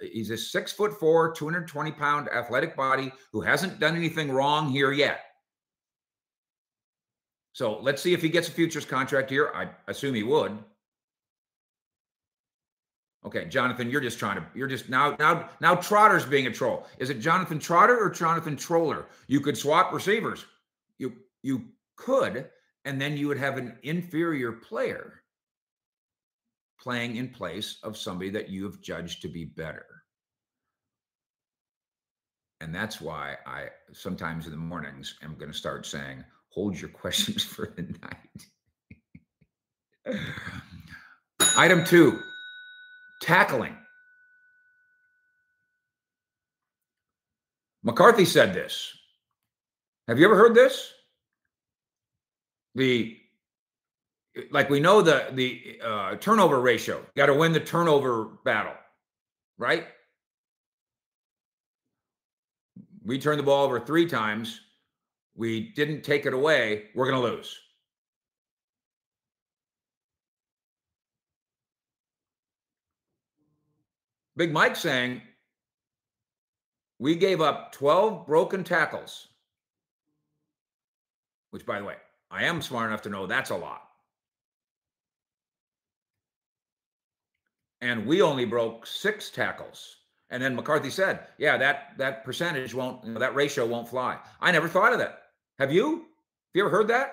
he's 0.00 0.30
a 0.30 0.36
six 0.36 0.72
foot 0.72 0.98
four 0.98 1.32
220 1.32 1.92
pound 1.92 2.28
athletic 2.30 2.76
body 2.76 3.12
who 3.32 3.40
hasn't 3.40 3.78
done 3.78 3.94
anything 3.94 4.30
wrong 4.30 4.68
here 4.68 4.92
yet 4.92 5.20
so 7.52 7.78
let's 7.80 8.02
see 8.02 8.14
if 8.14 8.22
he 8.22 8.28
gets 8.28 8.48
a 8.48 8.50
futures 8.52 8.84
contract 8.84 9.30
here 9.30 9.50
i 9.54 9.68
assume 9.88 10.14
he 10.14 10.22
would 10.22 10.58
Okay, 13.24 13.44
Jonathan, 13.46 13.90
you're 13.90 14.00
just 14.00 14.18
trying 14.18 14.36
to 14.36 14.46
you're 14.54 14.66
just 14.66 14.88
now 14.88 15.14
now 15.18 15.50
now 15.60 15.74
Trotter's 15.74 16.24
being 16.24 16.46
a 16.46 16.50
troll. 16.50 16.86
Is 16.98 17.10
it 17.10 17.20
Jonathan 17.20 17.58
Trotter 17.58 17.98
or 17.98 18.08
Jonathan 18.08 18.56
Troller? 18.56 19.06
You 19.26 19.40
could 19.40 19.58
swap 19.58 19.92
receivers. 19.92 20.46
You 20.98 21.12
you 21.42 21.66
could, 21.96 22.48
and 22.86 23.00
then 23.00 23.16
you 23.16 23.28
would 23.28 23.38
have 23.38 23.58
an 23.58 23.76
inferior 23.82 24.52
player 24.52 25.22
playing 26.80 27.16
in 27.16 27.28
place 27.28 27.78
of 27.82 27.96
somebody 27.96 28.30
that 28.30 28.48
you 28.48 28.64
have 28.64 28.80
judged 28.80 29.20
to 29.20 29.28
be 29.28 29.44
better. 29.44 29.84
And 32.62 32.74
that's 32.74 33.02
why 33.02 33.36
I 33.46 33.68
sometimes 33.92 34.46
in 34.46 34.52
the 34.52 34.58
mornings 34.58 35.18
am 35.22 35.34
going 35.34 35.52
to 35.52 35.56
start 35.56 35.84
saying, 35.84 36.24
hold 36.50 36.78
your 36.78 36.90
questions 36.90 37.42
for 37.56 37.72
the 37.76 37.82
night. 37.82 38.16
Item 41.56 41.84
two 41.84 42.20
tackling. 43.22 43.76
McCarthy 47.82 48.24
said 48.24 48.54
this. 48.54 48.92
Have 50.08 50.18
you 50.18 50.24
ever 50.24 50.36
heard 50.36 50.54
this? 50.54 50.92
The 52.74 53.16
like 54.50 54.70
we 54.70 54.80
know 54.80 55.02
the 55.02 55.28
the 55.32 55.80
uh, 55.84 56.16
turnover 56.16 56.60
ratio. 56.60 57.04
Got 57.16 57.26
to 57.26 57.34
win 57.34 57.52
the 57.52 57.60
turnover 57.60 58.24
battle, 58.44 58.74
right? 59.58 59.86
We 63.04 63.18
turned 63.18 63.38
the 63.38 63.44
ball 63.44 63.64
over 63.64 63.80
three 63.80 64.06
times. 64.06 64.60
We 65.40 65.72
didn't 65.72 66.02
take 66.02 66.26
it 66.26 66.34
away. 66.34 66.88
We're 66.94 67.10
going 67.10 67.22
to 67.22 67.34
lose. 67.34 67.58
Big 74.36 74.52
Mike 74.52 74.76
saying 74.76 75.22
we 76.98 77.14
gave 77.14 77.40
up 77.40 77.72
12 77.72 78.26
broken 78.26 78.62
tackles, 78.62 79.28
which, 81.52 81.64
by 81.64 81.78
the 81.78 81.86
way, 81.86 81.96
I 82.30 82.44
am 82.44 82.60
smart 82.60 82.88
enough 82.90 83.00
to 83.02 83.08
know 83.08 83.26
that's 83.26 83.48
a 83.48 83.56
lot. 83.56 83.80
And 87.80 88.04
we 88.04 88.20
only 88.20 88.44
broke 88.44 88.86
six 88.86 89.30
tackles. 89.30 89.96
And 90.28 90.42
then 90.42 90.54
McCarthy 90.54 90.90
said, 90.90 91.28
"Yeah, 91.38 91.56
that 91.56 91.96
that 91.96 92.24
percentage 92.26 92.74
won't, 92.74 93.02
you 93.04 93.12
know, 93.12 93.20
that 93.20 93.34
ratio 93.34 93.66
won't 93.66 93.88
fly." 93.88 94.18
I 94.38 94.52
never 94.52 94.68
thought 94.68 94.92
of 94.92 94.98
that. 94.98 95.19
Have 95.60 95.72
you? 95.72 95.90
Have 95.92 96.02
you 96.54 96.62
ever 96.62 96.70
heard 96.70 96.88
that? 96.88 97.12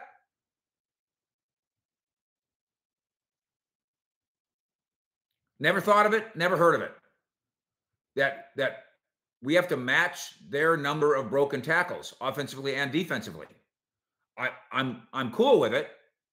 Never 5.60 5.82
thought 5.82 6.06
of 6.08 6.14
it. 6.14 6.36
Never 6.36 6.58
heard 6.58 6.74
of 6.74 6.82
it 6.82 6.92
that 8.18 8.48
that 8.58 8.84
we 9.42 9.54
have 9.54 9.68
to 9.70 9.78
match 9.78 10.34
their 10.50 10.76
number 10.76 11.16
of 11.16 11.30
broken 11.30 11.62
tackles 11.62 12.14
offensively 12.20 12.76
and 12.76 12.92
defensively. 12.92 13.46
I, 14.38 14.50
I'm 14.72 15.04
I'm 15.14 15.32
cool 15.32 15.60
with 15.60 15.74
it. 15.74 15.90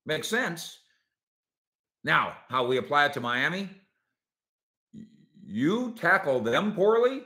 Makes 0.06 0.28
sense. 0.28 0.78
Now, 2.02 2.36
how 2.48 2.66
we 2.66 2.78
apply 2.78 3.06
it 3.06 3.12
to 3.14 3.20
Miami? 3.20 3.68
You 5.42 5.94
tackle 5.96 6.40
them 6.40 6.74
poorly, 6.74 7.22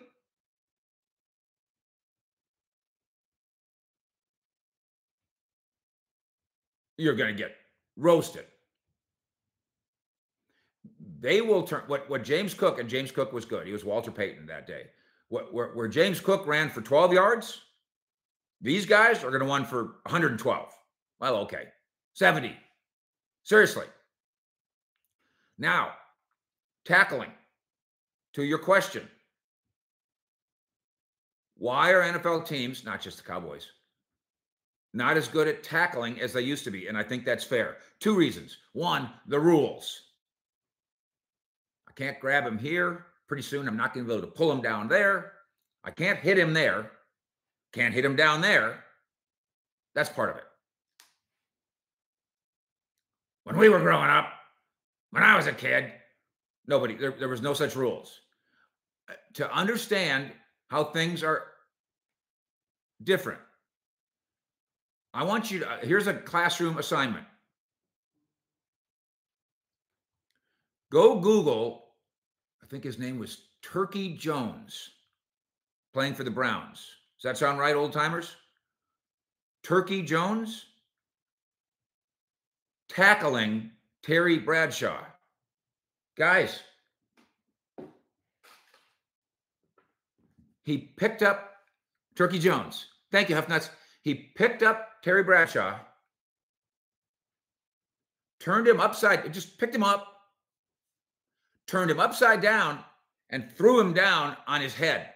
you're 6.99 7.15
going 7.15 7.35
to 7.35 7.43
get 7.43 7.53
roasted 7.97 8.45
they 11.21 11.41
will 11.41 11.63
turn 11.63 11.83
what 11.87 12.09
what 12.09 12.23
James 12.23 12.55
Cook 12.55 12.79
and 12.79 12.89
James 12.89 13.11
Cook 13.11 13.33
was 13.33 13.45
good. 13.45 13.67
He 13.67 13.73
was 13.73 13.85
Walter 13.85 14.11
Payton 14.11 14.47
that 14.47 14.67
day. 14.67 14.85
What 15.29 15.53
where, 15.53 15.69
where 15.69 15.89
James 15.89 16.21
Cook 16.21 16.47
ran 16.47 16.71
for 16.71 16.81
12 16.81 17.13
yards, 17.13 17.61
these 18.61 18.87
guys 18.87 19.25
are 19.25 19.31
going 19.31 19.43
to 19.43 19.49
run 19.49 19.65
for 19.65 19.97
112. 20.05 20.73
Well, 21.21 21.37
okay, 21.39 21.65
70. 22.15 22.57
Seriously. 23.43 23.87
Now, 25.59 25.93
tackling. 26.85 27.33
To 28.35 28.45
your 28.45 28.59
question, 28.59 29.09
why 31.57 31.91
are 31.93 32.03
NFL 32.03 32.47
teams, 32.47 32.85
not 32.85 33.01
just 33.01 33.17
the 33.17 33.25
Cowboys, 33.25 33.67
not 34.95 35.17
as 35.17 35.29
good 35.29 35.49
at 35.49 35.63
tackling 35.63 36.21
as 36.21 36.33
they 36.33 36.43
used 36.43 36.65
to 36.65 36.71
be? 36.71 36.89
And 36.89 36.97
I 36.97 37.03
think 37.03 37.25
that's 37.25 37.45
fair. 37.45 37.77
Two 38.01 38.15
reasons. 38.15 38.57
One, 38.73 39.11
the 39.27 39.39
rules 39.39 40.03
I 41.89 41.93
can't 41.93 42.21
grab 42.21 42.47
him 42.47 42.59
here. 42.59 43.07
pretty 43.27 43.43
soon 43.43 43.69
I'm 43.69 43.77
not 43.77 43.93
going 43.93 44.07
to 44.07 44.09
be 44.09 44.17
able 44.17 44.27
to 44.27 44.33
pull 44.33 44.51
him 44.51 44.63
down 44.63 44.89
there. 44.89 45.33
I 45.85 45.91
can't 45.91 46.19
hit 46.19 46.39
him 46.39 46.53
there. 46.53 46.93
Can't 47.73 47.95
hit 47.95 48.05
him 48.05 48.17
down 48.17 48.41
there. 48.41 48.85
That's 49.95 50.09
part 50.09 50.31
of 50.31 50.37
it. 50.37 50.45
When 53.45 53.57
we 53.57 53.69
were 53.69 53.81
growing 53.81 54.11
up, 54.11 54.31
when 55.11 55.23
I 55.23 55.37
was 55.37 55.47
a 55.47 55.53
kid, 55.53 55.93
nobody, 56.67 56.95
there, 56.95 57.15
there 57.19 57.29
was 57.29 57.43
no 57.43 57.55
such 57.55 57.75
rules. 57.75 58.21
Uh, 59.09 59.15
to 59.35 59.51
understand 59.53 60.31
how 60.69 60.85
things 60.85 61.23
are 61.23 61.45
different, 63.03 63.41
I 65.15 65.25
want 65.25 65.51
you 65.51 65.61
to, 65.61 65.71
uh, 65.71 65.79
here's 65.83 66.07
a 66.07 66.15
classroom 66.15 66.79
assignment. 66.79 67.25
Go 70.91 71.21
Google, 71.21 71.85
I 72.63 72.67
think 72.67 72.85
his 72.85 72.99
name 72.99 73.19
was 73.19 73.49
Turkey 73.63 74.17
Jones, 74.17 74.91
playing 75.93 76.15
for 76.15 76.25
the 76.25 76.31
Browns. 76.31 76.87
Does 77.19 77.25
that 77.25 77.39
sound 77.39 77.59
right, 77.59 77.75
old 77.75 77.93
timers? 77.93 78.37
Turkey 79.63 80.03
Jones 80.03 80.67
tackling 82.89 83.71
Terry 84.03 84.39
Bradshaw. 84.39 85.05
Guys, 86.17 86.61
he 90.63 90.79
picked 90.79 91.23
up 91.23 91.53
Turkey 92.15 92.39
Jones. 92.39 92.87
Thank 93.11 93.29
you, 93.29 93.35
Huffnuts. 93.35 93.71
He 94.09 94.15
picked 94.15 94.63
up 94.63 95.03
Terry 95.03 95.23
Bradshaw, 95.23 95.79
turned 98.41 98.67
him 98.67 98.81
upside, 98.81 99.31
just 99.35 99.59
picked 99.59 99.75
him 99.75 99.85
up, 99.85 100.07
turned 101.67 101.91
him 101.91 102.01
upside 102.01 102.41
down, 102.41 102.83
and 103.29 103.53
threw 103.53 103.79
him 103.79 103.93
down 103.93 104.35
on 104.47 104.63
his 104.63 104.75
head. 104.75 105.11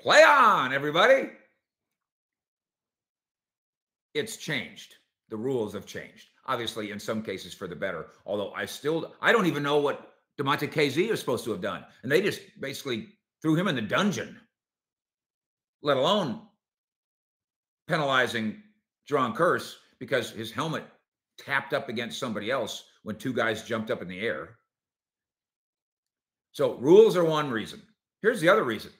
Play 0.00 0.24
on, 0.24 0.72
everybody. 0.72 1.30
It's 4.12 4.36
changed. 4.36 4.96
The 5.28 5.36
rules 5.36 5.72
have 5.74 5.86
changed. 5.86 6.30
Obviously, 6.46 6.90
in 6.90 6.98
some 6.98 7.22
cases 7.22 7.54
for 7.54 7.68
the 7.68 7.76
better. 7.76 8.06
Although 8.26 8.50
I 8.54 8.64
still, 8.64 9.14
I 9.20 9.30
don't 9.30 9.46
even 9.46 9.62
know 9.62 9.78
what 9.78 10.11
Damontae 10.42 10.72
Kazee 10.72 11.10
is 11.10 11.20
supposed 11.20 11.44
to 11.44 11.50
have 11.52 11.60
done. 11.60 11.84
And 12.02 12.10
they 12.10 12.20
just 12.20 12.40
basically 12.60 13.08
threw 13.40 13.54
him 13.54 13.68
in 13.68 13.74
the 13.74 13.82
dungeon, 13.82 14.38
let 15.82 15.96
alone 15.96 16.42
penalizing 17.88 18.62
Jayron 19.10 19.34
Kearse 19.34 19.74
because 19.98 20.30
his 20.30 20.50
helmet 20.50 20.84
tapped 21.38 21.72
up 21.72 21.88
against 21.88 22.18
somebody 22.18 22.50
else 22.50 22.84
when 23.02 23.16
two 23.16 23.32
guys 23.32 23.62
jumped 23.62 23.90
up 23.90 24.02
in 24.02 24.08
the 24.08 24.20
air. 24.20 24.56
So 26.52 26.74
rules 26.74 27.16
are 27.16 27.24
one 27.24 27.50
reason. 27.50 27.82
Here's 28.20 28.40
the 28.40 28.48
other 28.48 28.64
reason 28.64 28.92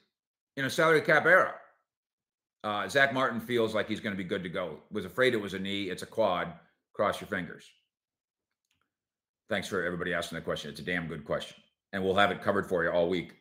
in 0.57 0.65
a 0.65 0.71
salary 0.71 1.01
cap 1.01 1.27
era. 1.27 1.55
Uh, 2.65 2.89
Zack 2.89 3.13
Martin 3.13 3.41
feels 3.41 3.75
like 3.75 3.89
he's 3.89 4.01
going 4.01 4.15
to 4.15 4.23
be 4.23 4.29
good 4.29 4.43
to 4.43 4.49
go. 4.49 4.79
Was 4.91 5.05
afraid 5.05 5.35
it 5.35 5.41
was 5.41 5.55
a 5.55 5.59
knee. 5.59 5.85
It's 5.85 6.03
a 6.03 6.07
quad. 6.07 6.53
Cross 6.93 7.21
your 7.21 7.29
fingers. 7.29 7.69
Thanks 9.49 9.69
for 9.69 9.85
everybody 9.85 10.15
asking 10.15 10.37
that 10.37 10.45
question. 10.45 10.71
It's 10.71 10.81
a 10.81 10.85
damn 10.85 11.09
good 11.09 11.25
question. 11.25 11.57
And 11.93 12.03
we'll 12.03 12.15
have 12.15 12.31
it 12.31 12.43
covered 12.43 12.67
for 12.67 12.85
you 12.85 12.91
all 12.91 13.09
week. 13.09 13.35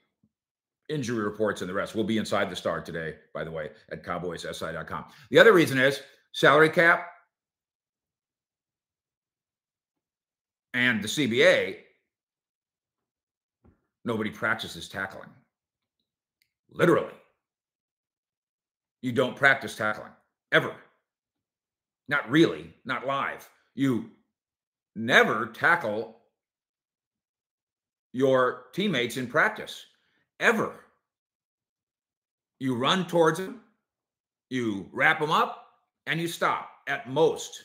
Injury 0.89 1.23
reports 1.23 1.61
and 1.61 1.69
the 1.69 1.73
rest. 1.73 1.95
We'll 1.95 2.03
be 2.03 2.17
inside 2.17 2.49
the 2.49 2.55
star 2.55 2.81
today, 2.81 3.15
by 3.33 3.43
the 3.45 3.51
way, 3.51 3.69
at 3.91 4.03
cowboyssi.com. 4.03 5.05
The 5.29 5.39
other 5.39 5.53
reason 5.53 5.79
is 5.79 6.01
salary 6.33 6.69
cap 6.69 7.07
and 10.73 11.01
the 11.01 11.07
CBA. 11.07 11.77
Nobody 14.03 14.31
practices 14.31 14.89
tackling. 14.89 15.29
Literally. 16.71 17.13
You 19.01 19.11
don't 19.11 19.35
practice 19.35 19.75
tackling 19.75 20.11
ever. 20.51 20.75
Not 22.07 22.29
really, 22.29 22.73
not 22.85 23.05
live. 23.05 23.47
You 23.75 24.09
never 24.95 25.47
tackle 25.47 26.17
your 28.13 28.65
teammates 28.73 29.17
in 29.17 29.27
practice 29.27 29.85
ever. 30.39 30.73
You 32.59 32.75
run 32.75 33.07
towards 33.07 33.39
them, 33.39 33.61
you 34.49 34.89
wrap 34.91 35.19
them 35.19 35.31
up, 35.31 35.65
and 36.07 36.19
you 36.19 36.27
stop 36.27 36.69
at 36.87 37.09
most. 37.09 37.63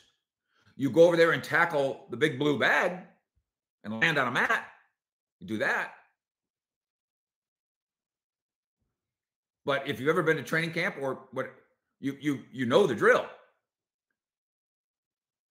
You 0.77 0.91
go 0.91 1.05
over 1.05 1.17
there 1.17 1.33
and 1.33 1.43
tackle 1.43 2.07
the 2.11 2.17
big 2.17 2.39
blue 2.39 2.59
bag 2.59 2.99
and 3.85 4.01
land 4.01 4.19
on 4.19 4.29
a 4.29 4.31
mat. 4.31 4.67
You 5.41 5.47
do 5.47 5.59
that. 5.59 5.93
But 9.65 9.89
if 9.89 9.99
you've 9.99 10.09
ever 10.09 10.23
been 10.23 10.37
to 10.37 10.43
training 10.43 10.73
camp 10.73 10.97
or 11.01 11.27
what 11.33 11.53
you 12.01 12.17
you 12.21 12.41
you 12.53 12.67
know 12.67 12.87
the 12.87 12.95
drill. 12.95 13.27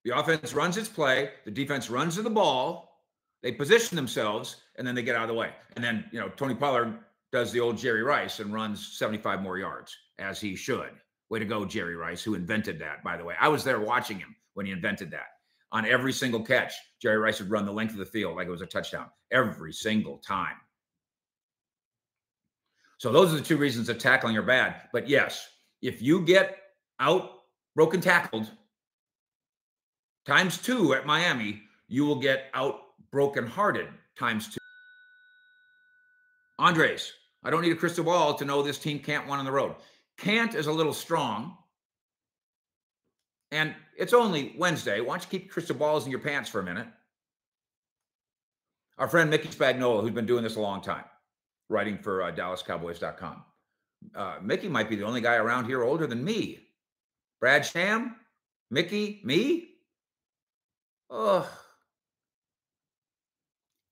The 0.06 0.18
offense 0.18 0.54
runs 0.54 0.78
its 0.78 0.88
play, 0.88 1.32
the 1.46 1.52
defense 1.52 1.90
runs 1.90 2.16
to 2.16 2.22
the 2.22 2.30
ball, 2.30 3.02
they 3.42 3.52
position 3.52 3.96
themselves, 3.96 4.58
and 4.78 4.88
then 4.88 4.94
they 4.94 5.02
get 5.02 5.16
out 5.16 5.24
of 5.24 5.30
the 5.30 5.34
way. 5.34 5.50
And 5.76 5.84
then, 5.84 6.06
you 6.12 6.20
know, 6.20 6.30
Tony 6.30 6.54
Pollard 6.54 7.00
does 7.32 7.52
the 7.52 7.60
old 7.60 7.78
Jerry 7.78 8.04
Rice 8.04 8.40
and 8.40 8.54
runs 8.54 8.98
75 8.98 9.42
more 9.42 9.58
yards, 9.58 9.98
as 10.20 10.40
he 10.40 10.56
should. 10.56 10.92
Way 11.30 11.40
to 11.40 11.46
go, 11.46 11.66
Jerry 11.66 11.96
Rice, 11.96 12.22
who 12.22 12.36
invented 12.36 12.78
that, 12.80 13.04
by 13.04 13.18
the 13.18 13.24
way. 13.24 13.34
I 13.42 13.48
was 13.48 13.64
there 13.64 13.80
watching 13.80 14.20
him 14.20 14.36
when 14.54 14.68
he 14.68 14.72
invented 14.72 15.10
that. 15.12 15.28
On 15.72 15.86
every 15.86 16.14
single 16.14 16.42
catch, 16.42 16.74
Jerry 17.02 17.18
Rice 17.18 17.40
would 17.40 17.50
run 17.50 17.66
the 17.66 17.72
length 17.72 17.94
of 17.94 17.98
the 17.98 18.06
field 18.06 18.36
like 18.36 18.48
it 18.48 18.52
was 18.52 18.62
a 18.62 18.68
touchdown 18.68 19.08
every 19.32 19.74
single 19.74 20.20
time. 20.20 20.56
So 23.00 23.12
those 23.12 23.34
are 23.34 23.38
the 23.38 23.44
two 23.44 23.58
reasons 23.58 23.88
that 23.88 24.00
tackling 24.00 24.38
are 24.38 24.44
bad. 24.44 24.76
But 24.94 25.10
yes, 25.10 25.50
if 25.82 26.02
you 26.02 26.22
get 26.22 26.58
out 27.00 27.32
broken 27.76 28.02
tackled 28.02 28.50
times 30.26 30.58
two 30.58 30.94
at 30.94 31.06
Miami, 31.06 31.64
you 31.88 32.06
will 32.06 32.20
get 32.20 32.46
out 32.54 32.82
brokenhearted 33.12 33.88
times 34.18 34.50
two. 34.50 34.58
Andres, 36.58 37.12
I 37.44 37.50
don't 37.50 37.62
need 37.62 37.72
a 37.72 37.76
crystal 37.76 38.04
ball 38.04 38.34
to 38.36 38.46
know 38.46 38.62
this 38.62 38.80
team 38.80 39.00
can't 39.00 39.28
win 39.28 39.40
on 39.40 39.46
the 39.46 39.52
road. 39.52 39.76
Can't 40.18 40.56
is 40.56 40.68
a 40.68 40.72
little 40.72 40.94
strong. 40.94 41.58
And 43.52 43.76
it's 43.98 44.14
only 44.14 44.56
Wednesday. 44.58 45.00
Why 45.02 45.18
don't 45.18 45.24
you 45.24 45.40
keep 45.40 45.52
crystal 45.52 45.76
balls 45.76 46.06
in 46.06 46.12
your 46.12 46.20
pants 46.20 46.50
for 46.50 46.60
a 46.60 46.64
minute? 46.64 46.88
Our 48.98 49.08
friend 49.08 49.30
Mickey 49.30 49.50
Spagnola, 49.50 50.02
who's 50.02 50.12
been 50.12 50.26
doing 50.26 50.44
this 50.44 50.56
a 50.56 50.62
long 50.62 50.82
time, 50.82 51.04
writing 51.70 51.98
for 51.98 52.24
uh, 52.24 52.32
DallasCowboys.com. 52.32 53.44
Uh, 54.16 54.36
Mickey 54.42 54.68
might 54.70 54.90
be 54.90 54.96
the 54.96 55.04
only 55.04 55.22
guy 55.22 55.36
around 55.36 55.66
here 55.66 55.84
older 55.84 56.08
than 56.08 56.24
me. 56.24 56.60
Brad 57.40 57.66
Sham, 57.66 58.16
Mickey, 58.72 59.22
me. 59.24 59.75
Oh. 61.10 61.50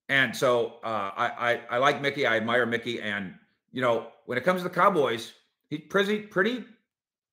And 0.10 0.36
so 0.36 0.76
uh, 0.84 1.12
I, 1.16 1.28
I 1.52 1.62
I 1.72 1.78
like 1.78 2.02
Mickey. 2.02 2.26
I 2.26 2.38
admire 2.38 2.66
Mickey, 2.66 3.02
and 3.02 3.34
you 3.72 3.82
know 3.82 4.08
when 4.26 4.38
it 4.38 4.44
comes 4.44 4.62
to 4.62 4.68
the 4.68 4.74
Cowboys, 4.74 5.34
he's 5.70 5.82
pretty 5.90 6.20
pretty 6.20 6.66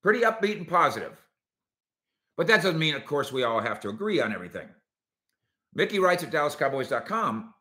pretty 0.02 0.20
upbeat 0.20 0.56
and 0.56 0.68
positive. 0.68 1.20
But 2.36 2.46
that 2.46 2.62
doesn't 2.62 2.78
mean, 2.78 2.94
of 2.94 3.04
course, 3.04 3.32
we 3.32 3.42
all 3.42 3.60
have 3.60 3.80
to 3.80 3.88
agree 3.90 4.20
on 4.20 4.32
everything. 4.32 4.68
Mickey 5.74 5.98
writes 5.98 6.22
at 6.22 6.30
DallasCowboys.com 6.30 7.52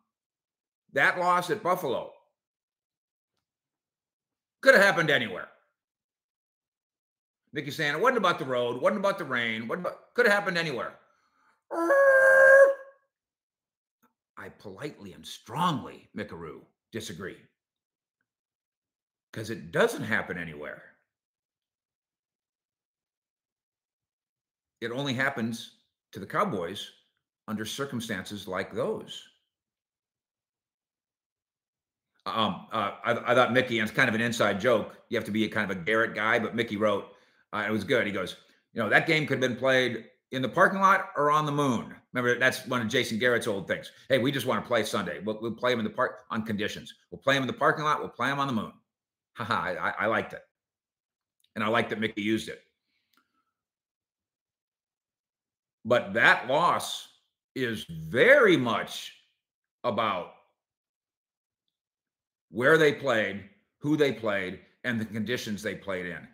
that 0.93 1.19
loss 1.19 1.49
at 1.49 1.61
Buffalo 1.61 2.11
could 4.61 4.75
have 4.75 4.83
happened 4.83 5.09
anywhere. 5.09 5.47
Mickey 7.53 7.71
saying 7.71 7.93
it 7.93 8.01
wasn't 8.01 8.17
about 8.17 8.39
the 8.39 8.45
road, 8.45 8.81
wasn't 8.81 8.99
about 8.99 9.17
the 9.17 9.25
rain, 9.25 9.67
what 9.67 10.13
could 10.13 10.25
have 10.25 10.33
happened 10.33 10.57
anywhere. 10.57 10.93
I 11.71 12.69
politely 14.57 15.13
and 15.13 15.25
strongly, 15.25 16.09
Mikaru, 16.17 16.61
disagree. 16.91 17.37
Because 19.31 19.49
it 19.49 19.71
doesn't 19.71 20.03
happen 20.03 20.37
anywhere. 20.37 20.83
It 24.81 24.91
only 24.91 25.13
happens 25.13 25.71
to 26.13 26.19
the 26.19 26.25
Cowboys 26.25 26.89
under 27.47 27.65
circumstances 27.65 28.47
like 28.47 28.73
those. 28.73 29.23
Um, 32.25 32.67
uh, 32.71 32.91
I, 33.03 33.31
I, 33.31 33.35
thought 33.35 33.53
Mickey, 33.53 33.79
and 33.79 33.87
it's 33.87 33.95
kind 33.95 34.07
of 34.07 34.15
an 34.15 34.21
inside 34.21 34.59
joke. 34.59 34.95
You 35.09 35.17
have 35.17 35.25
to 35.25 35.31
be 35.31 35.45
a 35.45 35.49
kind 35.49 35.69
of 35.69 35.75
a 35.75 35.79
Garrett 35.79 36.13
guy, 36.15 36.37
but 36.37 36.55
Mickey 36.55 36.77
wrote, 36.77 37.07
uh, 37.53 37.65
it 37.67 37.71
was 37.71 37.83
good. 37.83 38.05
He 38.05 38.13
goes, 38.13 38.35
you 38.73 38.81
know, 38.81 38.89
that 38.89 39.07
game 39.07 39.25
could 39.25 39.41
have 39.41 39.49
been 39.49 39.57
played 39.57 40.05
in 40.31 40.41
the 40.41 40.49
parking 40.49 40.79
lot 40.79 41.09
or 41.15 41.31
on 41.31 41.45
the 41.45 41.51
moon. 41.51 41.93
Remember, 42.13 42.39
that's 42.39 42.65
one 42.67 42.81
of 42.81 42.87
Jason 42.87 43.17
Garrett's 43.19 43.47
old 43.47 43.67
things. 43.67 43.91
Hey, 44.09 44.17
we 44.17 44.31
just 44.31 44.45
want 44.45 44.63
to 44.63 44.67
play 44.67 44.83
Sunday. 44.83 45.19
We'll, 45.23 45.39
we'll 45.41 45.51
play 45.51 45.71
them 45.71 45.79
in 45.79 45.85
the 45.85 45.91
park 45.91 46.21
on 46.29 46.43
conditions. 46.43 46.93
We'll 47.11 47.19
play 47.19 47.35
them 47.35 47.43
in 47.43 47.47
the 47.47 47.53
parking 47.53 47.83
lot. 47.83 47.99
We'll 47.99 48.09
play 48.09 48.29
them 48.29 48.39
on 48.39 48.47
the 48.47 48.53
moon. 48.53 48.73
Haha, 49.33 49.75
I, 49.79 49.93
I 49.99 50.05
liked 50.07 50.33
it. 50.33 50.41
And 51.55 51.63
I 51.63 51.67
liked 51.67 51.89
that 51.89 51.99
Mickey 51.99 52.21
used 52.21 52.49
it. 52.49 52.61
But 55.85 56.13
that 56.13 56.47
loss 56.47 57.07
is 57.55 57.85
very 57.89 58.57
much 58.57 59.13
about 59.83 60.33
where 62.51 62.77
they 62.77 62.93
played, 62.93 63.43
who 63.79 63.97
they 63.97 64.11
played, 64.11 64.59
and 64.83 64.99
the 64.99 65.05
conditions 65.05 65.63
they 65.63 65.75
played 65.75 66.05
in. 66.05 66.27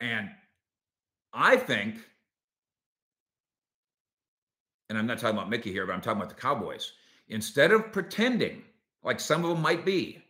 And 0.00 0.28
I 1.32 1.56
think, 1.56 1.96
and 4.88 4.98
I'm 4.98 5.06
not 5.06 5.18
talking 5.18 5.36
about 5.36 5.50
Mickey 5.50 5.70
here, 5.70 5.86
but 5.86 5.92
I'm 5.92 6.00
talking 6.00 6.20
about 6.20 6.34
the 6.34 6.40
Cowboys. 6.40 6.92
Instead 7.28 7.72
of 7.72 7.92
pretending 7.92 8.62
like 9.02 9.20
some 9.20 9.44
of 9.44 9.50
them 9.50 9.60
might 9.60 9.84
be, 9.84 10.22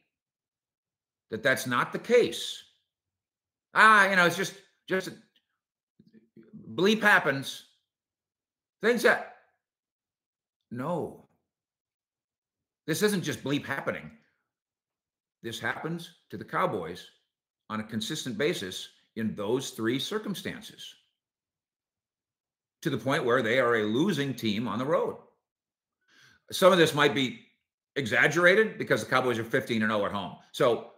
that 1.30 1.42
that's 1.42 1.66
not 1.66 1.92
the 1.92 1.98
case. 1.98 2.62
Ah, 3.74 4.08
you 4.08 4.16
know, 4.16 4.26
it's 4.26 4.36
just 4.36 4.54
just 4.88 5.10
bleep 6.74 7.00
happens. 7.00 7.64
Things 8.82 9.02
that 9.02 9.36
no. 10.70 11.26
This 12.86 13.02
isn't 13.02 13.22
just 13.22 13.44
bleep 13.44 13.66
happening. 13.66 14.10
This 15.42 15.60
happens 15.60 16.10
to 16.30 16.36
the 16.36 16.44
Cowboys 16.44 17.06
on 17.70 17.80
a 17.80 17.84
consistent 17.84 18.38
basis 18.38 18.88
in 19.16 19.34
those 19.34 19.70
three 19.70 19.98
circumstances 19.98 20.94
to 22.82 22.90
the 22.90 22.98
point 22.98 23.24
where 23.24 23.42
they 23.42 23.58
are 23.58 23.76
a 23.76 23.84
losing 23.84 24.34
team 24.34 24.68
on 24.68 24.78
the 24.78 24.84
road. 24.84 25.16
Some 26.50 26.72
of 26.72 26.78
this 26.78 26.94
might 26.94 27.14
be 27.14 27.40
exaggerated 27.96 28.78
because 28.78 29.02
the 29.02 29.10
Cowboys 29.10 29.38
are 29.38 29.44
15 29.44 29.82
and 29.82 29.90
0 29.90 30.06
at 30.06 30.12
home. 30.12 30.36
So 30.52 30.92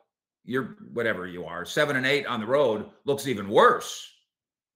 you're 0.44 0.76
whatever 0.92 1.26
you 1.26 1.44
are, 1.44 1.64
7 1.64 1.96
and 1.96 2.06
8 2.06 2.26
on 2.26 2.40
the 2.40 2.46
road 2.46 2.90
looks 3.04 3.26
even 3.26 3.48
worse 3.48 4.06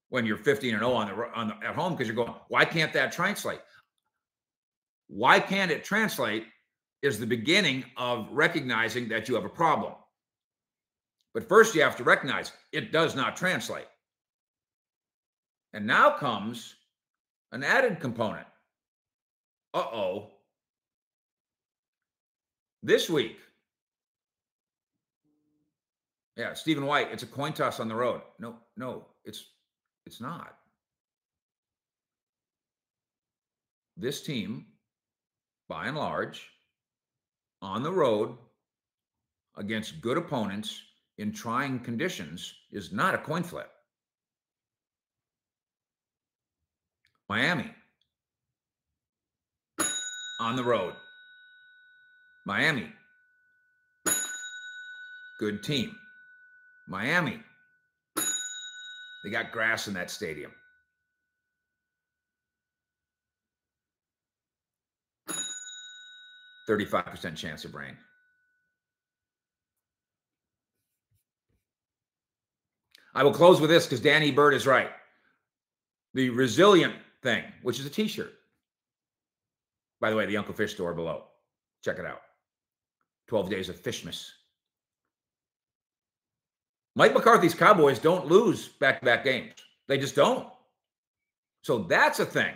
when 0.08 0.26
you're 0.26 0.36
15 0.36 0.74
and 0.74 0.80
0 0.80 0.92
on 0.92 1.08
the 1.08 1.14
on 1.34 1.48
the, 1.48 1.66
at 1.66 1.74
home 1.74 1.92
because 1.92 2.08
you're 2.08 2.16
going, 2.16 2.34
why 2.48 2.64
can't 2.64 2.92
that 2.92 3.12
translate? 3.12 3.60
Why 5.08 5.38
can't 5.38 5.70
it 5.70 5.84
translate 5.84 6.46
is 7.04 7.20
the 7.20 7.26
beginning 7.26 7.84
of 7.98 8.26
recognizing 8.32 9.06
that 9.10 9.28
you 9.28 9.34
have 9.34 9.44
a 9.44 9.48
problem. 9.50 9.92
But 11.34 11.46
first, 11.46 11.74
you 11.74 11.82
have 11.82 11.96
to 11.98 12.02
recognize 12.02 12.50
it 12.72 12.92
does 12.92 13.14
not 13.14 13.36
translate. 13.36 13.84
And 15.74 15.86
now 15.86 16.16
comes 16.16 16.74
an 17.54 17.62
added 17.62 18.00
component. 18.00 18.46
Uh 19.72 19.86
oh. 19.92 20.30
This 22.82 23.08
week, 23.08 23.38
yeah, 26.36 26.52
Stephen 26.52 26.84
White, 26.84 27.08
it's 27.12 27.22
a 27.22 27.26
coin 27.26 27.52
toss 27.52 27.80
on 27.80 27.88
the 27.88 27.94
road. 27.94 28.20
No, 28.38 28.56
no, 28.76 29.06
it's 29.24 29.46
it's 30.04 30.20
not. 30.20 30.56
This 33.96 34.20
team, 34.20 34.66
by 35.68 35.86
and 35.86 35.96
large, 35.96 36.50
on 37.62 37.84
the 37.84 37.92
road 37.92 38.36
against 39.56 40.00
good 40.00 40.18
opponents 40.18 40.82
in 41.18 41.32
trying 41.32 41.78
conditions 41.78 42.52
is 42.72 42.92
not 42.92 43.14
a 43.14 43.18
coin 43.18 43.44
flip. 43.44 43.70
Miami 47.28 47.70
on 50.40 50.56
the 50.56 50.64
road. 50.64 50.94
Miami, 52.46 52.92
good 55.40 55.62
team. 55.62 55.96
Miami, 56.86 57.40
they 59.24 59.30
got 59.30 59.50
grass 59.50 59.88
in 59.88 59.94
that 59.94 60.10
stadium. 60.10 60.50
35% 66.68 67.36
chance 67.36 67.64
of 67.64 67.74
rain. 67.74 67.96
I 73.14 73.22
will 73.22 73.32
close 73.32 73.60
with 73.60 73.70
this 73.70 73.86
because 73.86 74.00
Danny 74.00 74.30
Bird 74.30 74.54
is 74.54 74.66
right. 74.66 74.90
The 76.14 76.30
resilient 76.30 76.94
thing, 77.24 77.42
which 77.62 77.80
is 77.80 77.86
a 77.86 77.90
t 77.90 78.06
shirt. 78.06 78.32
By 80.00 80.10
the 80.10 80.16
way, 80.16 80.26
the 80.26 80.36
Uncle 80.36 80.54
Fish 80.54 80.74
store 80.74 80.94
below. 80.94 81.24
Check 81.82 81.98
it 81.98 82.06
out. 82.06 82.20
12 83.26 83.50
days 83.50 83.68
of 83.68 83.82
Fishmas. 83.82 84.28
Mike 86.94 87.14
McCarthy's 87.14 87.54
Cowboys 87.54 87.98
don't 87.98 88.28
lose 88.28 88.68
back 88.68 89.00
to 89.00 89.04
back 89.04 89.24
games. 89.24 89.54
They 89.88 89.98
just 89.98 90.14
don't. 90.14 90.46
So 91.62 91.78
that's 91.78 92.20
a 92.20 92.26
thing. 92.26 92.54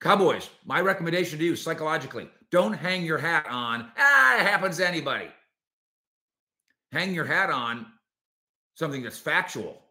Cowboys, 0.00 0.50
my 0.64 0.80
recommendation 0.80 1.38
to 1.38 1.44
you 1.44 1.56
psychologically 1.56 2.28
don't 2.50 2.74
hang 2.74 3.04
your 3.04 3.18
hat 3.18 3.46
on, 3.48 3.90
ah, 3.98 4.36
it 4.36 4.42
happens 4.42 4.76
to 4.76 4.86
anybody. 4.86 5.28
Hang 6.92 7.12
your 7.12 7.24
hat 7.24 7.50
on 7.50 7.86
something 8.76 9.02
that's 9.02 9.18
factual. 9.18 9.82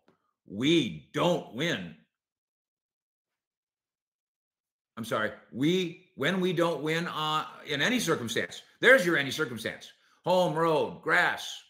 We 0.45 1.09
don't 1.13 1.53
win. 1.55 1.95
I'm 4.97 5.05
sorry. 5.05 5.31
We 5.51 6.05
when 6.15 6.39
we 6.39 6.53
don't 6.53 6.83
win 6.83 7.07
uh, 7.07 7.45
in 7.67 7.81
any 7.81 7.99
circumstance. 7.99 8.61
There's 8.79 9.05
your 9.05 9.17
any 9.17 9.31
circumstance. 9.31 9.91
Home 10.25 10.55
road, 10.55 11.01
grass, 11.01 11.61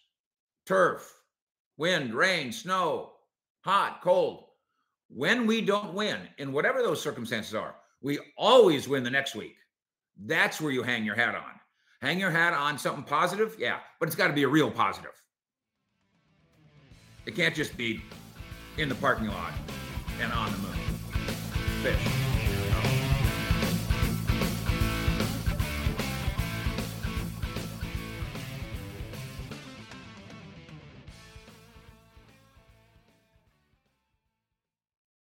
turf, 0.65 1.11
wind, 1.77 2.13
rain, 2.13 2.51
snow, 2.51 3.13
hot, 3.61 4.01
cold. 4.01 4.45
When 5.09 5.47
we 5.47 5.61
don't 5.61 5.93
win 5.93 6.17
in 6.37 6.51
whatever 6.51 6.81
those 6.81 7.01
circumstances 7.01 7.53
are, 7.53 7.75
we 8.01 8.19
always 8.37 8.87
win 8.87 9.03
the 9.03 9.09
next 9.09 9.35
week. 9.35 9.55
That's 10.25 10.59
where 10.59 10.71
you 10.71 10.83
hang 10.83 11.05
your 11.05 11.15
hat 11.15 11.35
on. 11.35 11.59
Hang 12.01 12.19
your 12.19 12.31
hat 12.31 12.53
on 12.53 12.77
something 12.77 13.03
positive, 13.03 13.55
yeah, 13.57 13.79
but 13.99 14.07
it's 14.07 14.15
got 14.15 14.27
to 14.27 14.33
be 14.33 14.43
a 14.43 14.47
real 14.47 14.69
positive. 14.69 15.11
It 17.25 17.35
can't 17.35 17.55
just 17.55 17.77
be 17.77 18.01
in 18.77 18.89
the 18.89 18.95
parking 18.95 19.27
lot 19.27 19.53
and 20.19 20.31
on 20.33 20.51
the 20.51 20.57
moon. 20.57 20.77
Fish. 21.81 22.32